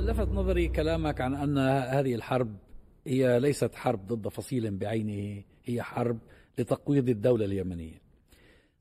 لفت 0.00 0.28
نظري 0.28 0.68
كلامك 0.68 1.20
عن 1.20 1.34
أن 1.34 1.58
هذه 1.98 2.14
الحرب 2.14 2.56
هي 3.06 3.40
ليست 3.40 3.74
حرب 3.74 4.06
ضد 4.06 4.28
فصيل 4.28 4.76
بعينه 4.76 5.42
هي 5.64 5.82
حرب 5.82 6.18
لتقويض 6.58 7.08
الدولة 7.08 7.44
اليمنية. 7.44 8.00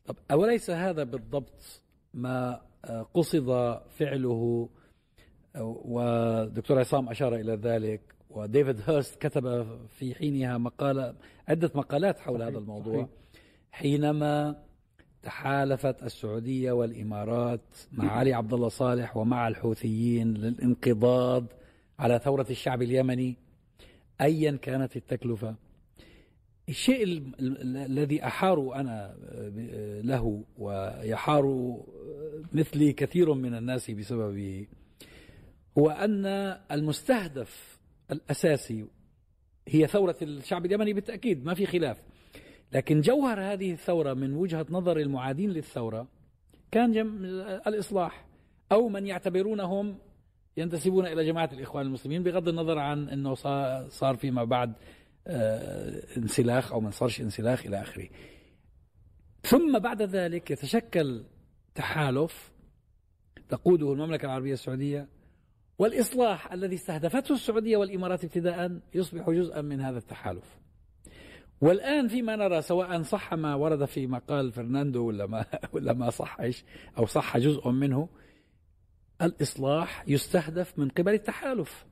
طب 0.05 0.15
أوليس 0.31 0.70
هذا 0.70 1.03
بالضبط 1.03 1.81
ما 2.13 2.61
قصد 3.13 3.80
فعله؟ 3.89 4.70
ودكتور 5.61 6.80
عصام 6.80 7.09
أشار 7.09 7.36
إلى 7.36 7.54
ذلك 7.54 8.02
وديفيد 8.29 8.81
هيرست 8.89 9.15
كتب 9.15 9.77
في 9.88 10.15
حينها 10.15 10.57
مقالة 10.57 11.15
عدة 11.47 11.71
مقالات 11.75 12.20
حول 12.20 12.39
صحيح 12.39 12.47
هذا 12.47 12.57
الموضوع. 12.57 12.95
صحيح. 12.95 13.09
حينما 13.71 14.55
تحالفت 15.28 16.04
السعودية 16.04 16.72
والإمارات 16.72 17.77
مع 17.91 18.12
علي 18.12 18.34
عبد 18.34 18.54
الله 18.54 18.70
صالح 18.70 19.18
ومع 19.18 19.48
الحوثيين 19.48 20.34
للانقضاض 20.34 21.45
على 21.99 22.20
ثورة 22.20 22.45
الشعب 22.49 22.81
اليمني 22.81 23.35
أيا 24.21 24.58
كانت 24.62 24.95
التكلفة. 24.95 25.55
الشيء 26.70 27.23
الذي 27.40 28.23
أحار 28.23 28.76
أنا 28.76 29.16
له 30.04 30.44
ويحار 30.58 31.77
مثلي 32.54 32.94
كثير 32.94 33.34
من 33.34 33.55
الناس 33.55 33.91
بسببه 33.91 34.68
هو 35.77 35.90
أن 35.90 36.26
المستهدف 36.71 37.80
الأساسي 38.12 38.85
هي 39.68 39.88
ثورة 39.88 40.18
الشعب 40.21 40.66
اليمني 40.66 40.94
بالتأكيد 40.94 41.46
ما 41.46 41.54
في 41.54 41.66
خلاف. 41.66 41.98
لكن 42.73 43.02
جوهر 43.02 43.41
هذه 43.41 43.71
الثورة 43.71 44.13
من 44.13 44.34
وجهة 44.34 44.66
نظر 44.70 44.98
المعادين 44.98 45.49
للثورة 45.49 46.07
كان 46.71 46.91
جم 46.91 47.26
الإصلاح 47.67 48.26
أو 48.71 48.90
من 48.90 49.07
يعتبرونهم 49.07 49.98
ينتسبون 50.57 51.05
إلى 51.05 51.26
جماعة 51.26 51.49
الإخوان 51.54 51.85
المسلمين 51.85 52.23
بغض 52.23 52.48
النظر 52.48 52.79
عن 52.79 53.10
أنه 53.10 53.34
صار 53.90 54.15
فيما 54.15 54.43
بعد 54.43 54.73
آه، 55.27 56.04
انسلاخ 56.18 56.71
أو 56.71 56.79
ما 56.79 56.91
صارش 56.91 57.21
انسلاخ 57.21 57.65
إلى 57.65 57.82
آخره. 57.82 58.10
ثم 59.43 59.79
بعد 59.79 60.01
ذلك 60.01 60.51
يتشكل 60.51 61.23
تحالف 61.76 62.51
تقوده 63.49 63.93
المملكة 63.93 64.25
العربية 64.25 64.53
السعودية 64.53 65.07
والإصلاح 65.79 66.53
الذي 66.53 66.75
استهدفته 66.75 67.34
السعودية 67.34 67.78
والإمارات 67.78 68.23
ابتداء 68.23 68.79
يصبح 68.94 69.29
جزءا 69.29 69.62
من 69.62 69.81
هذا 69.81 69.97
التحالف. 69.97 70.57
والآن 71.62 72.08
فيما 72.08 72.36
نرى 72.36 72.62
سواء 72.62 73.02
صح 73.02 73.34
ما 73.34 73.56
ورد 73.56 73.86
في 73.86 74.08
مقال 74.08 74.52
فرناندو 74.52 75.08
ولا 75.08 75.25
ما 75.25 75.46
ولا 75.74 75.94
ما 75.94 76.09
صحش 76.09 76.63
أو 76.97 77.06
صح 77.06 77.38
جزء 77.38 77.69
منه. 77.69 78.09
الإصلاح 79.22 80.03
يستهدف 80.08 80.80
من 80.80 80.90
قبل 80.90 81.13
التحالف. 81.13 81.85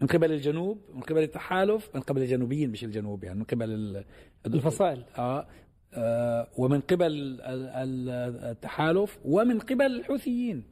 من 0.00 0.06
قبل 0.06 0.32
الجنوب 0.32 0.80
من 0.94 1.00
قبل 1.00 1.22
التحالف 1.22 1.90
من 1.94 2.00
قبل 2.00 2.22
الجنوبيين 2.22 2.70
مش 2.70 2.84
الجنوب 2.84 3.24
يعني 3.24 3.38
من 3.38 3.44
قبل 3.44 4.04
الفصائل. 4.46 5.04
آه, 5.18 5.48
آه 5.94 6.48
ومن 6.58 6.80
قبل 6.80 7.38
التحالف 7.42 9.18
ومن 9.24 9.58
قبل 9.58 9.86
الحوثيين. 9.86 10.64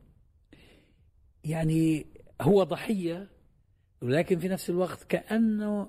يعني 1.45 2.07
هو 2.41 2.63
ضحية 2.63 3.29
ولكن 4.03 4.39
في 4.39 4.49
نفس 4.49 4.71
الوقت 4.71 5.05
كأنه 5.05 5.89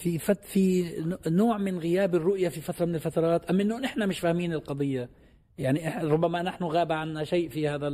في 0.00 0.18
فت 0.18 0.44
في 0.44 0.94
نوع 1.26 1.58
من 1.58 1.78
غياب 1.78 2.14
الرؤية 2.14 2.48
في 2.48 2.60
فترة 2.60 2.86
من 2.86 2.94
الفترات 2.94 3.50
أم 3.50 3.60
أنه 3.60 3.78
نحن 3.78 4.08
مش 4.08 4.18
فاهمين 4.18 4.52
القضية؟ 4.52 5.10
يعني 5.58 6.04
ربما 6.04 6.42
نحن 6.42 6.64
غاب 6.64 6.92
عنا 6.92 7.24
شيء 7.24 7.48
في 7.48 7.68
هذا 7.68 7.88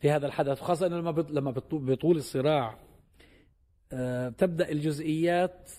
في 0.00 0.10
هذا 0.10 0.26
الحدث 0.26 0.62
وخاصة 0.62 0.88
لما 0.88 1.24
لما 1.30 1.50
بطول 1.72 2.16
الصراع 2.16 2.78
آه، 3.92 4.28
تبدأ 4.28 4.70
الجزئيات 4.70 5.70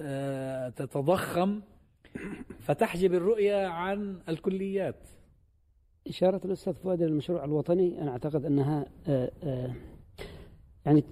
آه، 0.00 0.68
تتضخم 0.68 1.60
فتحجب 2.60 3.14
الرؤية 3.14 3.66
عن 3.66 4.20
الكليات. 4.28 5.08
إشارة 6.08 6.40
الأستاذ 6.44 6.74
فؤاد 6.74 7.02
للمشروع 7.02 7.44
الوطني 7.44 8.02
أنا 8.02 8.10
أعتقد 8.10 8.44
أنها 8.44 8.86
آه، 9.08 9.74
يعني 10.86 11.04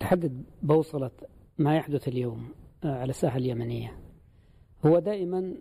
تحدد 0.00 0.44
بوصلة 0.62 1.10
ما 1.58 1.76
يحدث 1.76 2.08
اليوم. 2.08 2.61
على 2.84 3.10
الساحة 3.10 3.38
اليمنية. 3.38 3.98
هو 4.86 4.98
دائما 4.98 5.54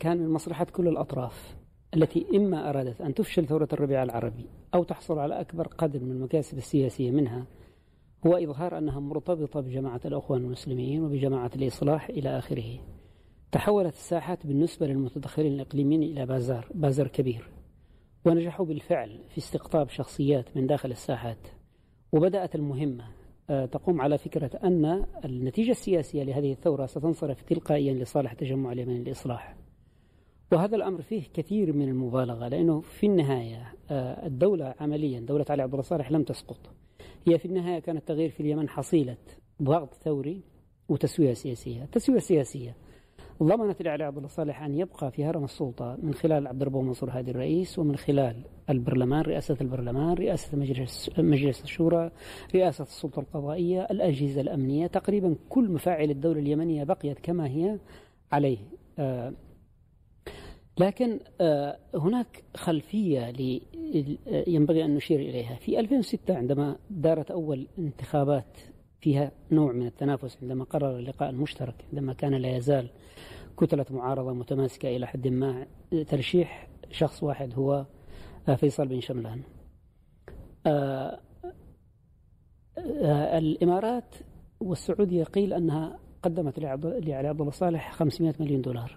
كان 0.00 0.18
من 0.18 0.28
مصلحة 0.28 0.64
كل 0.64 0.88
الأطراف 0.88 1.56
التي 1.94 2.26
إما 2.34 2.70
أرادت 2.70 3.00
أن 3.00 3.14
تفشل 3.14 3.46
ثورة 3.46 3.68
الربيع 3.72 4.02
العربي 4.02 4.46
أو 4.74 4.84
تحصل 4.84 5.18
على 5.18 5.40
أكبر 5.40 5.66
قدر 5.66 6.04
من 6.04 6.10
المكاسب 6.10 6.58
السياسية 6.58 7.10
منها 7.10 7.46
هو 8.26 8.36
إظهار 8.36 8.78
أنها 8.78 9.00
مرتبطة 9.00 9.60
بجماعة 9.60 10.00
الأخوان 10.04 10.40
المسلمين 10.44 11.04
وبجماعة 11.04 11.50
الإصلاح 11.56 12.08
إلى 12.08 12.38
آخره. 12.38 12.78
تحولت 13.52 13.94
الساحات 13.94 14.46
بالنسبة 14.46 14.86
للمتدخلين 14.86 15.52
الإقليميين 15.52 16.02
إلى 16.02 16.26
بازار 16.26 16.68
بازار 16.74 17.08
كبير. 17.08 17.48
ونجحوا 18.24 18.66
بالفعل 18.66 19.18
في 19.28 19.38
استقطاب 19.38 19.88
شخصيات 19.88 20.56
من 20.56 20.66
داخل 20.66 20.90
الساحات 20.90 21.48
وبدأت 22.12 22.54
المهمة 22.54 23.04
آه، 23.04 23.17
تقوم 23.48 24.00
على 24.00 24.18
فكرة 24.18 24.50
أن 24.64 25.06
النتيجة 25.24 25.70
السياسية 25.70 26.22
لهذه 26.22 26.52
الثورة 26.52 26.86
ستنصرف 26.86 27.42
تلقائيا 27.42 27.94
لصالح 27.94 28.32
تجمع 28.32 28.72
اليمن 28.72 29.04
للإصلاح. 29.04 29.56
وهذا 30.52 30.76
الأمر 30.76 31.02
فيه 31.02 31.22
كثير 31.34 31.72
من 31.72 31.88
المبالغة 31.88 32.48
لأنه 32.48 32.80
في 32.80 33.06
النهاية 33.06 33.74
آه، 33.90 34.26
الدولة 34.26 34.74
عمليا 34.80 35.20
دولة 35.20 35.44
علي 35.50 35.62
عبد 35.62 35.72
الله 35.72 35.82
صالح 35.82 36.10
لم 36.10 36.22
تسقط. 36.22 36.70
هي 37.28 37.38
في 37.38 37.44
النهاية 37.44 37.78
كان 37.78 37.96
التغيير 37.96 38.30
في 38.30 38.40
اليمن 38.40 38.68
حصيلة 38.68 39.16
ضغط 39.62 39.94
ثوري 39.94 40.42
وتسوية 40.88 41.32
سياسية. 41.32 41.82
التسوية 41.82 42.16
السياسية 42.16 42.74
ضمنت 43.42 43.82
لعلي 43.82 44.04
عبد 44.04 44.16
الله 44.16 44.28
صالح 44.28 44.62
أن 44.62 44.74
يبقى 44.74 45.10
في 45.10 45.24
هرم 45.24 45.44
السلطة 45.44 45.98
من 46.02 46.14
خلال 46.14 46.46
عبد 46.46 46.62
الربو 46.62 46.82
منصور 46.82 47.10
هادي 47.10 47.30
الرئيس 47.30 47.78
ومن 47.78 47.96
خلال 47.96 48.36
البرلمان 48.70 49.22
رئاسة 49.22 49.56
البرلمان 49.60 50.14
رئاسة 50.14 50.58
مجلس 50.58 51.10
مجلس 51.18 51.62
الشورى 51.64 52.10
رئاسة 52.54 52.82
السلطة 52.82 53.20
القضائية 53.20 53.82
الأجهزة 53.90 54.40
الأمنية 54.40 54.86
تقريبا 54.86 55.36
كل 55.48 55.70
مفاعل 55.70 56.10
الدولة 56.10 56.40
اليمنية 56.40 56.84
بقيت 56.84 57.18
كما 57.18 57.46
هي 57.46 57.78
عليه. 58.32 58.58
آه، 58.98 59.32
لكن 60.78 61.20
آه، 61.40 61.78
هناك 61.94 62.42
خلفية 62.56 63.32
ينبغي 64.46 64.84
أن 64.84 64.94
نشير 64.94 65.20
إليها. 65.20 65.54
في 65.54 65.80
2006 65.80 66.36
عندما 66.36 66.76
دارت 66.90 67.30
أول 67.30 67.66
انتخابات 67.78 68.58
فيها 69.00 69.32
نوع 69.52 69.72
من 69.72 69.86
التنافس 69.86 70.38
عندما 70.42 70.64
قرر 70.64 70.98
اللقاء 70.98 71.30
المشترك 71.30 71.74
عندما 71.92 72.12
كان 72.12 72.34
لا 72.34 72.56
يزال 72.56 72.90
كتلة 73.60 73.86
معارضة 73.90 74.32
متماسكة 74.32 74.96
إلى 74.96 75.06
حد 75.06 75.28
ما. 75.28 75.66
ترشيح 76.08 76.68
شخص 76.90 77.22
واحد 77.22 77.54
هو 77.54 77.86
آه، 78.48 78.54
فيصل 78.54 78.88
بن 78.88 79.00
شملان. 79.00 79.42
آه، 80.66 81.20
الإمارات 83.38 84.14
والسعودية 84.60 85.24
قيل 85.24 85.52
أنها 85.52 85.98
قدمت 86.22 86.58
لعلي 86.58 87.28
عبد 87.28 87.40
الله 87.40 87.50
صالح 87.52 87.92
500 87.92 88.34
مليون 88.40 88.62
دولار. 88.62 88.96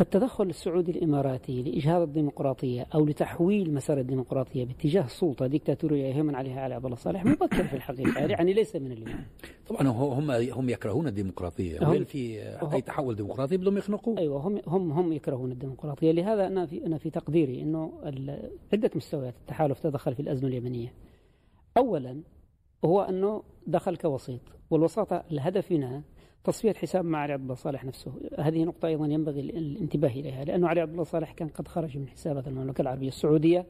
فالتدخل 0.00 0.48
السعودي 0.48 0.90
الإماراتي 0.90 1.62
لإجهاض 1.62 2.02
الديمقراطية 2.02 2.86
أو 2.94 3.06
لتحويل 3.06 3.74
مسار 3.74 3.98
الديمقراطية 3.98 4.64
باتجاه 4.64 5.06
سلطة 5.06 5.46
ديكتاتورية 5.46 6.04
يهمن 6.04 6.34
عليها 6.34 6.60
علي 6.60 6.74
عبد 6.74 6.84
الله 6.84 6.96
صالح 6.96 7.24
مبكر 7.24 7.64
في 7.64 7.76
الحقيقة. 7.76 8.20
يعني 8.32 8.52
ليس 8.52 8.76
من 8.76 8.92
اليوم. 8.92 9.24
طبعا 9.68 9.88
هم 9.88 10.30
هم 10.30 10.68
يكرهون 10.68 11.06
الديمقراطية. 11.06 11.88
وين 11.88 12.04
في 12.04 12.42
أي 12.72 12.80
تحول 12.80 13.16
ديمقراطي 13.16 13.56
بدهم 13.56 13.78
يخنقوا 13.78 14.18
أيوة 14.18 14.40
هم 14.40 14.60
هم 14.66 14.92
هم 14.92 15.12
يكرهون 15.12 15.52
الديمقراطية. 15.52 16.12
لهذا 16.12 16.46
أنا 16.46 16.66
في 16.66 16.86
أنا 16.86 16.98
في 16.98 17.10
تقديري 17.10 17.62
إنه 17.62 17.92
عدة 18.72 18.90
مستويات 18.94 19.34
التحالف 19.40 19.80
تدخل 19.80 20.14
في 20.14 20.20
الأزمة 20.20 20.48
اليمنية. 20.48 20.92
أولا 21.76 22.20
هو 22.84 23.00
أنه 23.00 23.42
دخل 23.66 23.96
كوسيط 23.96 24.40
والوساطة 24.70 25.24
الهدف 25.32 25.72
منها 25.72 26.02
تصفية 26.44 26.72
حساب 26.72 27.04
مع 27.04 27.18
علي 27.18 27.32
عبد 27.32 27.42
الله 27.42 27.54
صالح 27.54 27.84
نفسه. 27.84 28.12
هذه 28.38 28.64
نقطة 28.64 28.88
أيضا 28.88 29.06
ينبغي 29.06 29.40
الانتباه 29.40 30.08
إليها 30.08 30.44
لأنه 30.44 30.68
علي 30.68 30.80
عبد 30.80 30.92
الله 30.92 31.04
صالح 31.04 31.32
كان 31.32 31.48
قد 31.48 31.68
خرج 31.68 31.98
من 31.98 32.08
حسابات 32.08 32.48
المملكة 32.48 32.82
العربية 32.82 33.08
السعودية 33.08 33.66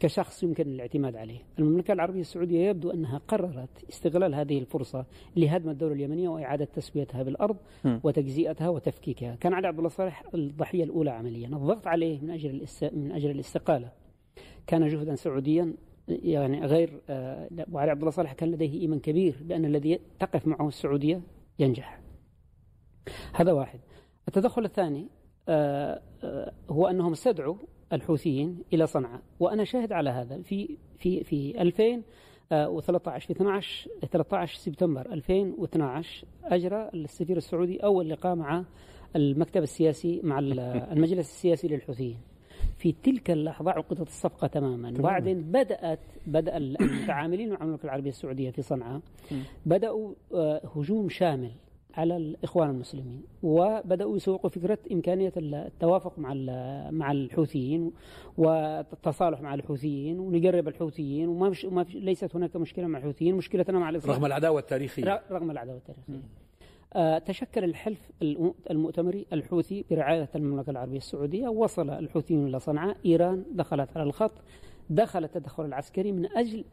كشخص 0.00 0.42
يمكن 0.42 0.66
الاعتماد 0.66 1.16
عليه. 1.16 1.38
المملكة 1.58 1.92
العربية 1.92 2.20
السعودية 2.20 2.68
يبدو 2.68 2.90
أنها 2.90 3.20
قررت 3.28 3.84
استغلال 3.88 4.34
هذه 4.34 4.58
الفرصة 4.58 5.06
لهدم 5.36 5.70
الدولة 5.70 5.94
اليمنية 5.94 6.28
وإعادة 6.28 6.64
تسويتها 6.64 7.22
بالأرض 7.22 7.56
وتجزئتها 8.04 8.68
وتفكيكها. 8.68 9.34
كان 9.34 9.54
علي 9.54 9.66
عبد 9.66 9.78
الله 9.78 9.88
صالح 9.88 10.24
الضحية 10.34 10.84
الأولى 10.84 11.10
عمليا. 11.10 11.48
الضغط 11.48 11.86
عليه 11.86 12.20
من 12.20 12.30
أجل 12.30 12.66
من 12.92 13.12
أجل 13.12 13.30
الاستقالة. 13.30 13.92
كان 14.66 14.88
جهدا 14.88 15.14
سعوديا 15.14 15.74
يعني 16.08 16.66
غير 16.66 17.00
آه 17.10 17.48
وعلي 17.72 17.90
عبد 17.90 18.00
الله 18.00 18.10
صالح 18.10 18.32
كان 18.32 18.50
لديه 18.50 18.80
إيمان 18.80 18.98
كبير 18.98 19.36
بأن 19.40 19.64
الذي 19.64 20.00
تقف 20.18 20.46
معه 20.46 20.68
السعودية 20.68 21.20
ينجح. 21.58 21.99
هذا 23.32 23.52
واحد. 23.52 23.80
التدخل 24.28 24.64
الثاني 24.64 25.08
آه، 25.48 26.00
آه، 26.24 26.52
هو 26.70 26.86
أنهم 26.86 27.12
استدعوا 27.12 27.56
الحوثيين 27.92 28.62
إلى 28.72 28.86
صنعاء. 28.86 29.20
وأنا 29.40 29.64
شاهد 29.64 29.92
على 29.92 30.10
هذا 30.10 30.42
في 30.42 30.76
في 30.98 31.24
في 31.24 31.62
2000 31.62 32.02
و13 32.50 33.18
في 33.18 33.30
12 33.30 33.90
13 34.12 34.58
سبتمبر 34.58 35.12
2012 35.12 36.26
أجرى 36.44 36.90
السفير 36.94 37.36
السعودي 37.36 37.84
أول 37.84 38.10
لقاء 38.10 38.34
مع 38.34 38.64
المكتب 39.16 39.62
السياسي 39.62 40.20
مع 40.24 40.38
المجلس 40.92 41.28
السياسي 41.28 41.68
للحوثيين. 41.68 42.18
في 42.76 42.94
تلك 43.02 43.30
اللحظة 43.30 43.70
عقدت 43.70 44.00
الصفقة 44.00 44.46
تماما. 44.46 44.94
وبعدين 44.98 45.42
بدأت 45.42 45.98
بدأ 46.26 46.56
المتعاملين 46.56 47.50
مع 47.50 47.58
المملكة 47.62 47.84
العربية 47.84 48.10
السعودية 48.10 48.50
في 48.50 48.62
صنعاء. 48.62 49.00
بدأوا 49.66 50.14
آه، 50.34 50.60
هجوم 50.76 51.08
شامل. 51.08 51.50
على 51.94 52.16
الإخوان 52.16 52.70
المسلمين. 52.70 53.22
وبدأوا 53.42 54.16
يسوقوا 54.16 54.50
فكرة 54.50 54.78
إمكانية 54.92 55.32
التوافق 55.36 56.18
مع 56.18 56.34
مع 56.90 57.12
الحوثيين 57.12 57.92
والتصالح 58.38 59.40
مع 59.40 59.54
الحوثيين 59.54 60.18
ونقرب 60.18 60.68
الحوثيين 60.68 61.28
وما 61.28 61.48
مش 61.48 61.64
ما 61.64 61.86
ليست 61.94 62.36
هناك 62.36 62.56
مشكلة 62.56 62.86
مع 62.86 62.98
الحوثيين 62.98 63.34
مشكلتنا 63.34 63.78
مع 63.78 63.90
الإسلام. 63.90 64.14
رغم 64.14 64.26
العداوة 64.26 64.60
التاريخية. 64.60 65.22
رغم 65.30 65.50
العداوة 65.50 65.78
التاريخية. 65.78 66.28
آه 66.92 67.18
تشكل 67.18 67.64
الحلف 67.64 68.10
المؤتمري 68.70 69.26
الحوثي 69.32 69.84
برعاية 69.90 70.28
المملكة 70.34 70.70
العربية 70.70 70.96
السعودية 70.96 71.48
وصل 71.48 71.90
الحوثيون 71.90 72.46
إلى 72.46 72.60
صنعاء. 72.60 72.96
إيران 73.06 73.44
دخلت 73.52 73.96
على 73.96 74.02
الخط 74.02 74.32
دخل 74.90 75.24
التدخل 75.24 75.64
العسكري 75.64 76.12
من 76.12 76.26
أجل 76.26 76.64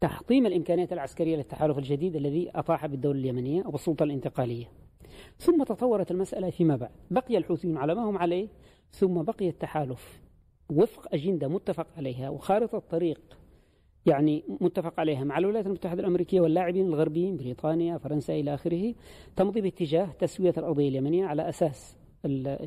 تحطيم 0.00 0.46
الإمكانيات 0.46 0.92
العسكرية 0.92 1.36
للتحالف 1.36 1.78
الجديد 1.78 2.16
الذي 2.16 2.50
أطاح 2.54 2.86
بالدولة 2.86 3.20
اليمنية 3.20 3.62
والسلطة 3.66 4.02
الانتقالية. 4.02 4.66
ثم 5.38 5.62
تطورت 5.64 6.10
المسألة 6.10 6.50
فيما 6.50 6.76
بعد. 6.76 6.90
بقي 7.10 7.36
الحوثيون 7.36 7.76
على 7.76 7.94
ما 7.94 8.10
هم 8.10 8.18
عليه 8.18 8.48
ثم 8.90 9.22
بقي 9.22 9.48
التحالف 9.48 10.22
وفق 10.70 11.14
أجندة 11.14 11.48
متفق 11.48 11.86
عليها 11.96 12.28
وخارطة 12.28 12.78
طريق 12.78 13.20
يعني 14.06 14.44
متفق 14.60 15.00
عليها 15.00 15.24
مع 15.24 15.38
الولايات 15.38 15.66
المتحدة 15.66 16.00
الأمريكية 16.00 16.40
واللاعبين 16.40 16.86
الغربيين 16.86 17.36
بريطانيا 17.36 17.98
فرنسا 17.98 18.34
إلى 18.34 18.54
آخره 18.54 18.94
تمضي 19.36 19.60
باتجاه 19.60 20.06
تسوية 20.18 20.54
القضية 20.58 20.88
اليمنية 20.88 21.26
على 21.26 21.48
أساس 21.48 21.96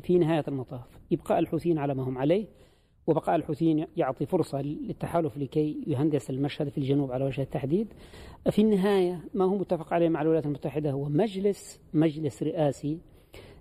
في 0.00 0.18
نهاية 0.18 0.44
المطاف. 0.48 1.00
إبقاء 1.12 1.38
الحوثيين 1.38 1.78
على 1.78 1.94
ما 1.94 2.02
هم 2.02 2.18
عليه 2.18 2.46
وبقاء 3.06 3.36
الحوثيين 3.36 3.86
يعطي 3.96 4.26
فرصة 4.26 4.62
للتحالف 4.62 5.38
لكي 5.38 5.84
يهندس 5.86 6.30
المشهد 6.30 6.68
في 6.68 6.78
الجنوب 6.78 7.12
على 7.12 7.24
وجه 7.24 7.42
التحديد. 7.42 7.92
في 8.50 8.62
النهاية 8.62 9.20
ما 9.34 9.44
هو 9.44 9.56
متفق 9.56 9.92
عليه 9.92 10.08
مع 10.08 10.22
الولايات 10.22 10.46
المتحدة 10.46 10.90
هو 10.90 11.04
مجلس 11.04 11.80
مجلس 11.94 12.42
رئاسي 12.42 12.98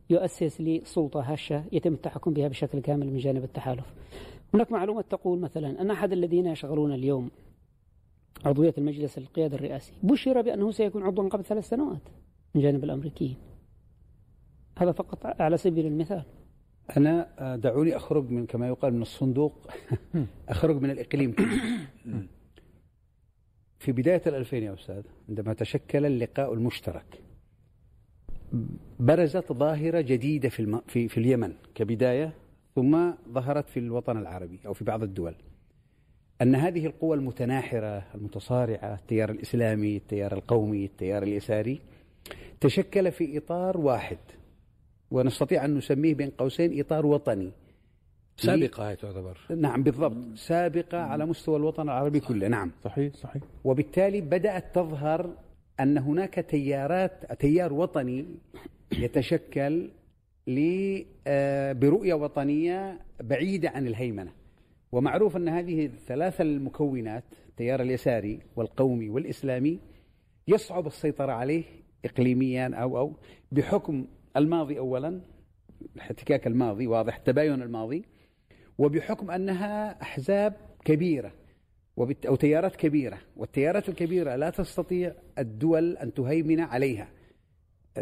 يؤسس 0.09 0.61
لسلطة 0.61 1.21
هشة 1.21 1.63
يتم 1.71 1.93
التحكم 1.93 2.33
بها 2.33 2.47
بشكل 2.47 2.79
كامل 2.79 3.07
من 3.11 3.17
جانب 3.17 3.43
التحالف. 3.43 3.93
هناك 4.53 4.71
معلومة 4.71 5.01
تقول 5.01 5.39
مثلا 5.39 5.81
أن 5.81 5.91
أحد 5.91 6.11
الذين 6.11 6.47
يشغلون 6.47 6.93
اليوم 6.93 7.31
عضوية 8.45 8.73
المجلس 8.77 9.17
القيادي 9.17 9.55
الرئاسي 9.55 9.93
بشر 10.03 10.41
بأنه 10.41 10.71
سيكون 10.71 11.03
عضوا 11.03 11.29
قبل 11.29 11.43
ثلاث 11.43 11.69
سنوات 11.69 12.01
من 12.55 12.61
جانب 12.61 12.83
الأمريكيين. 12.83 13.35
هذا 14.77 14.91
فقط 14.91 15.41
على 15.41 15.57
سبيل 15.57 15.85
المثال. 15.85 16.23
أنا 16.97 17.55
دعوني 17.55 17.95
أخرج 17.95 18.29
من 18.29 18.45
كما 18.45 18.67
يقال 18.67 18.93
من 18.93 19.01
الصندوق 19.01 19.71
أخرج 20.49 20.81
من 20.81 20.89
الإقليم. 20.89 21.35
في 23.79 23.91
بداية 23.91 24.21
الألفين 24.27 24.63
يا 24.63 24.73
أستاذ 24.73 25.03
عندما 25.29 25.53
تشكل 25.53 26.05
اللقاء 26.05 26.53
المشترك 26.53 27.21
برزت 28.99 29.53
ظاهرة 29.53 30.01
جديدة 30.01 30.49
في, 30.49 30.59
الم... 30.59 30.81
في, 30.87 31.07
في 31.07 31.17
اليمن 31.17 31.53
كبداية 31.75 32.33
ثم 32.75 33.11
ظهرت 33.31 33.69
في 33.69 33.79
الوطن 33.79 34.17
العربي 34.17 34.59
أو 34.65 34.73
في 34.73 34.83
بعض 34.83 35.03
الدول. 35.03 35.35
أن 36.41 36.55
هذه 36.55 36.85
القوى 36.85 37.17
المتناحرة 37.17 38.03
المتصارعة 38.15 38.93
التيار 38.93 39.29
الإسلامي 39.29 39.97
التيار 39.97 40.33
القومي 40.33 40.85
التيار 40.85 41.23
اليساري 41.23 41.81
تشكل 42.59 43.11
في 43.11 43.37
إطار 43.37 43.77
واحد. 43.77 44.17
ونستطيع 45.11 45.65
أن 45.65 45.75
نسميه 45.75 46.13
بين 46.13 46.29
قوسين 46.29 46.79
إطار 46.79 47.05
وطني. 47.05 47.51
سابقة 48.37 48.89
هي 48.89 48.95
تعتبر. 48.95 49.37
نعم 49.57 49.83
بالضبط. 49.83 50.17
سابقة 50.35 50.97
على 50.97 51.25
مستوى 51.25 51.57
الوطن 51.57 51.83
العربي 51.83 52.19
كله 52.19 52.47
نعم. 52.47 52.71
صحيح 52.83 53.13
صحيح. 53.13 53.43
وبالتالي 53.63 54.21
بدأت 54.21 54.75
تظهر 54.75 55.29
أن 55.79 55.97
هناك 55.97 56.45
تيارات 56.49 57.33
تيار 57.39 57.73
وطني 57.73 58.25
يتشكل 58.97 59.89
آه، 61.27 61.73
برؤية 61.73 62.13
وطنية 62.13 62.99
بعيدة 63.21 63.69
عن 63.69 63.87
الهيمنة. 63.87 64.31
ومعروف 64.91 65.37
أن 65.37 65.49
هذه 65.49 65.85
الثلاثة 65.85 66.41
المكونات 66.41 67.23
التيار 67.49 67.81
اليساري 67.81 68.39
والقومي 68.55 69.09
والإسلامي 69.09 69.79
يصعب 70.47 70.87
السيطرة 70.87 71.31
عليه 71.31 71.63
إقليميا 72.05 72.71
أو 72.75 72.97
أو 72.97 73.13
بحكم 73.51 74.05
الماضي 74.37 74.79
أولا 74.79 75.21
الاحتكاك 75.95 76.47
الماضي 76.47 76.87
واضح 76.87 77.17
تباين 77.17 77.61
الماضي 77.61 78.05
وبحكم 78.77 79.31
أنها 79.31 80.01
أحزاب 80.01 80.53
كبيرة 80.85 81.33
أو 82.27 82.35
تيارات 82.35 82.75
كبيرة 82.75 83.19
والتيارات 83.37 83.89
الكبيرة 83.89 84.35
لا 84.35 84.49
تستطيع 84.49 85.13
الدول 85.37 85.97
أن 85.97 86.13
تهيمن 86.13 86.59
عليها. 86.59 87.09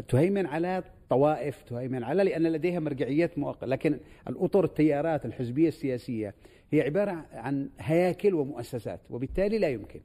تهيمن 0.07 0.45
على 0.45 0.83
طوائف 1.09 1.63
تهيمن 1.63 2.03
على 2.03 2.23
لأن 2.23 2.43
لديها 2.43 2.79
مرجعيات 2.79 3.37
مؤقتة. 3.37 3.67
لكن 3.67 3.99
الأطر 4.27 4.63
التيارات 4.63 5.25
الحزبية 5.25 5.67
السياسية 5.67 6.35
هي 6.71 6.81
عبارة 6.81 7.25
عن 7.31 7.69
هياكل 7.79 8.33
ومؤسسات 8.33 8.99
وبالتالي 9.09 9.57
لا 9.57 9.69
يمكن. 9.69 9.99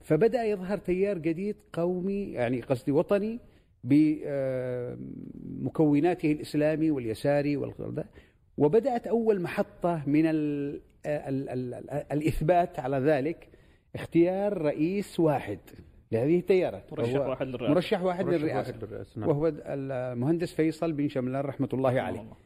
فبدأ 0.00 0.44
يظهر 0.44 0.78
تيار 0.78 1.18
جديد 1.18 1.56
قومي 1.72 2.32
يعني 2.32 2.60
قصدي 2.60 2.92
وطني 2.92 3.40
بمكوناته 5.54 6.32
الإسلامي 6.32 6.90
واليساري 6.90 7.72
وبدأت 8.58 9.06
أول 9.06 9.40
محطة 9.40 10.02
من 10.06 10.26
ال 10.26 10.80
ال 11.06 11.48
ال 11.48 11.74
الإثبات 12.12 12.78
على 12.78 12.96
ذلك 12.96 13.48
اختيار 13.94 14.62
رئيس 14.62 15.20
واحد 15.20 15.58
لهذه 16.12 16.38
التيارات 16.38 16.92
مرشح 16.92 17.20
واحد 17.20 17.46
للرئاسة. 17.46 17.74
مرشح 17.74 18.02
واحد 18.02 18.24
مرشح 18.24 18.36
للرئاسة, 18.36 18.70
واحد 18.70 18.84
للرئاسة 18.84 19.20
نعم. 19.20 19.28
وهو 19.28 19.52
المهندس 19.66 20.52
فيصل 20.52 20.92
بن 20.92 21.08
شملان 21.08 21.44
رحمة 21.44 21.68
الله 21.72 22.00
عليه. 22.00 22.20
الله. 22.20 22.36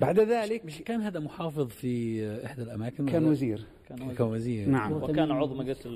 بعد 0.00 0.20
ذلك 0.20 0.64
مش 0.64 0.82
كان 0.82 1.00
هذا 1.00 1.20
محافظ 1.20 1.68
في 1.68 2.26
إحدى 2.46 2.62
الأماكن؟ 2.62 3.06
كان 3.06 3.24
وزير. 3.24 3.64
كان 3.88 4.02
وزير, 4.02 4.16
كان 4.16 4.26
وزير. 4.26 4.68
نعم. 4.68 4.92
وكان 4.92 5.30
عضو 5.30 5.54
مجلس 5.54 5.88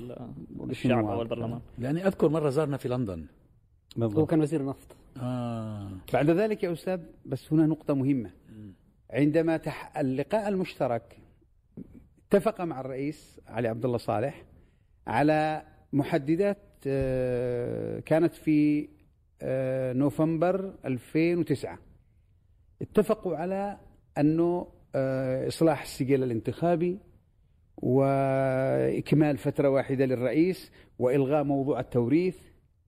الشعب 0.69 1.05
والبرلمان. 1.05 1.61
يعني 1.79 2.07
أذكر 2.07 2.29
مرة 2.29 2.49
زارنا 2.49 2.77
في 2.77 2.89
لندن. 2.89 3.25
بالضبط. 3.97 4.19
هو 4.19 4.25
كان 4.25 4.41
وزير 4.41 4.61
النفط 4.61 4.95
آه. 5.21 5.91
بعد 6.13 6.29
ذلك 6.29 6.63
يا 6.63 6.73
أستاذ 6.73 6.99
بس 7.25 7.53
هنا 7.53 7.65
نقطة 7.65 7.93
مهمة 7.93 8.31
عندما 9.09 9.57
تح... 9.57 9.97
اللقاء 9.97 10.47
المشترك 10.47 11.17
اتفق 12.27 12.61
مع 12.61 12.79
الرئيس 12.79 13.41
علي 13.47 13.67
عبد 13.67 13.85
الله 13.85 13.97
صالح 13.97 14.43
على 15.07 15.61
محددات 15.93 16.57
آه، 16.87 17.99
كانت 17.99 18.33
في 18.33 18.89
آه، 19.41 19.93
نوفمبر 19.93 20.73
2009 20.85 21.79
اتفقوا 22.81 23.35
على 23.37 23.77
أنه 24.17 24.67
آه، 24.95 25.47
إصلاح 25.47 25.81
السجل 25.81 26.23
الانتخابي 26.23 26.99
وإكمال 27.77 29.37
فترة 29.37 29.69
واحدة 29.69 30.05
للرئيس 30.05 30.71
وإلغاء 30.99 31.43
موضوع 31.43 31.79
التوريث 31.79 32.37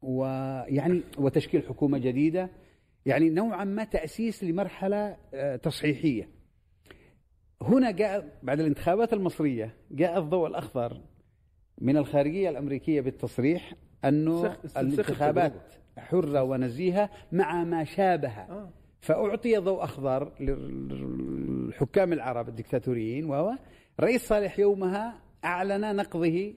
ويعني 0.02 1.02
وتشكيل 1.18 1.64
حكومة 1.64 1.98
جديدة. 1.98 2.50
يعني 3.06 3.30
نوعا 3.30 3.64
ما 3.64 3.84
تأسيس 3.84 4.44
لمرحلة 4.44 5.18
آه، 5.34 5.56
تصحيحية. 5.56 6.30
هنا 7.62 7.92
جاء 7.92 8.40
بعد 8.44 8.60
الانتخابات 8.60 9.14
المصرية 9.14 9.74
جاء 9.92 10.20
الضوء 10.20 10.48
الأخضر 10.48 11.02
من 11.82 11.98
الخارجية 11.98 12.50
الأمريكية 12.50 13.02
بالتصريح 13.02 13.74
أنه 14.06 14.58
الانتخابات 14.78 15.74
حرة 15.98 16.44
ونزيهة 16.44 17.10
مع 17.32 17.64
ما 17.64 17.84
شابه. 17.84 18.30
آه. 18.30 18.70
فأعطي 19.02 19.58
ضوء 19.58 19.84
أخضر 19.84 20.34
للحكام 20.40 22.14
العرب 22.14 22.50
الدكتاتوريين 22.50 23.30
و 23.30 23.56
رئيس 24.00 24.28
صالح 24.28 24.60
يومها 24.60 25.22
أعلن 25.46 25.96
نقضه 25.96 26.54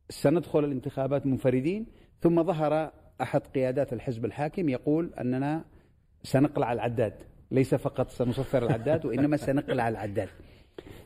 سندخل 0.09 0.65
الانتخابات 0.65 1.25
منفردين 1.25 1.85
ثم 2.21 2.43
ظهر 2.43 2.91
أحد 3.21 3.41
قيادات 3.41 3.93
الحزب 3.93 4.25
الحاكم 4.25 4.69
يقول 4.69 5.13
أننا 5.19 5.65
سنقلع 6.23 6.73
العداد 6.73 7.13
ليس 7.51 7.75
فقط 7.75 8.09
سنصفر 8.09 8.65
العداد 8.65 9.05
وإنما 9.05 9.37
سنقلع 9.37 9.89
العداد. 9.89 10.29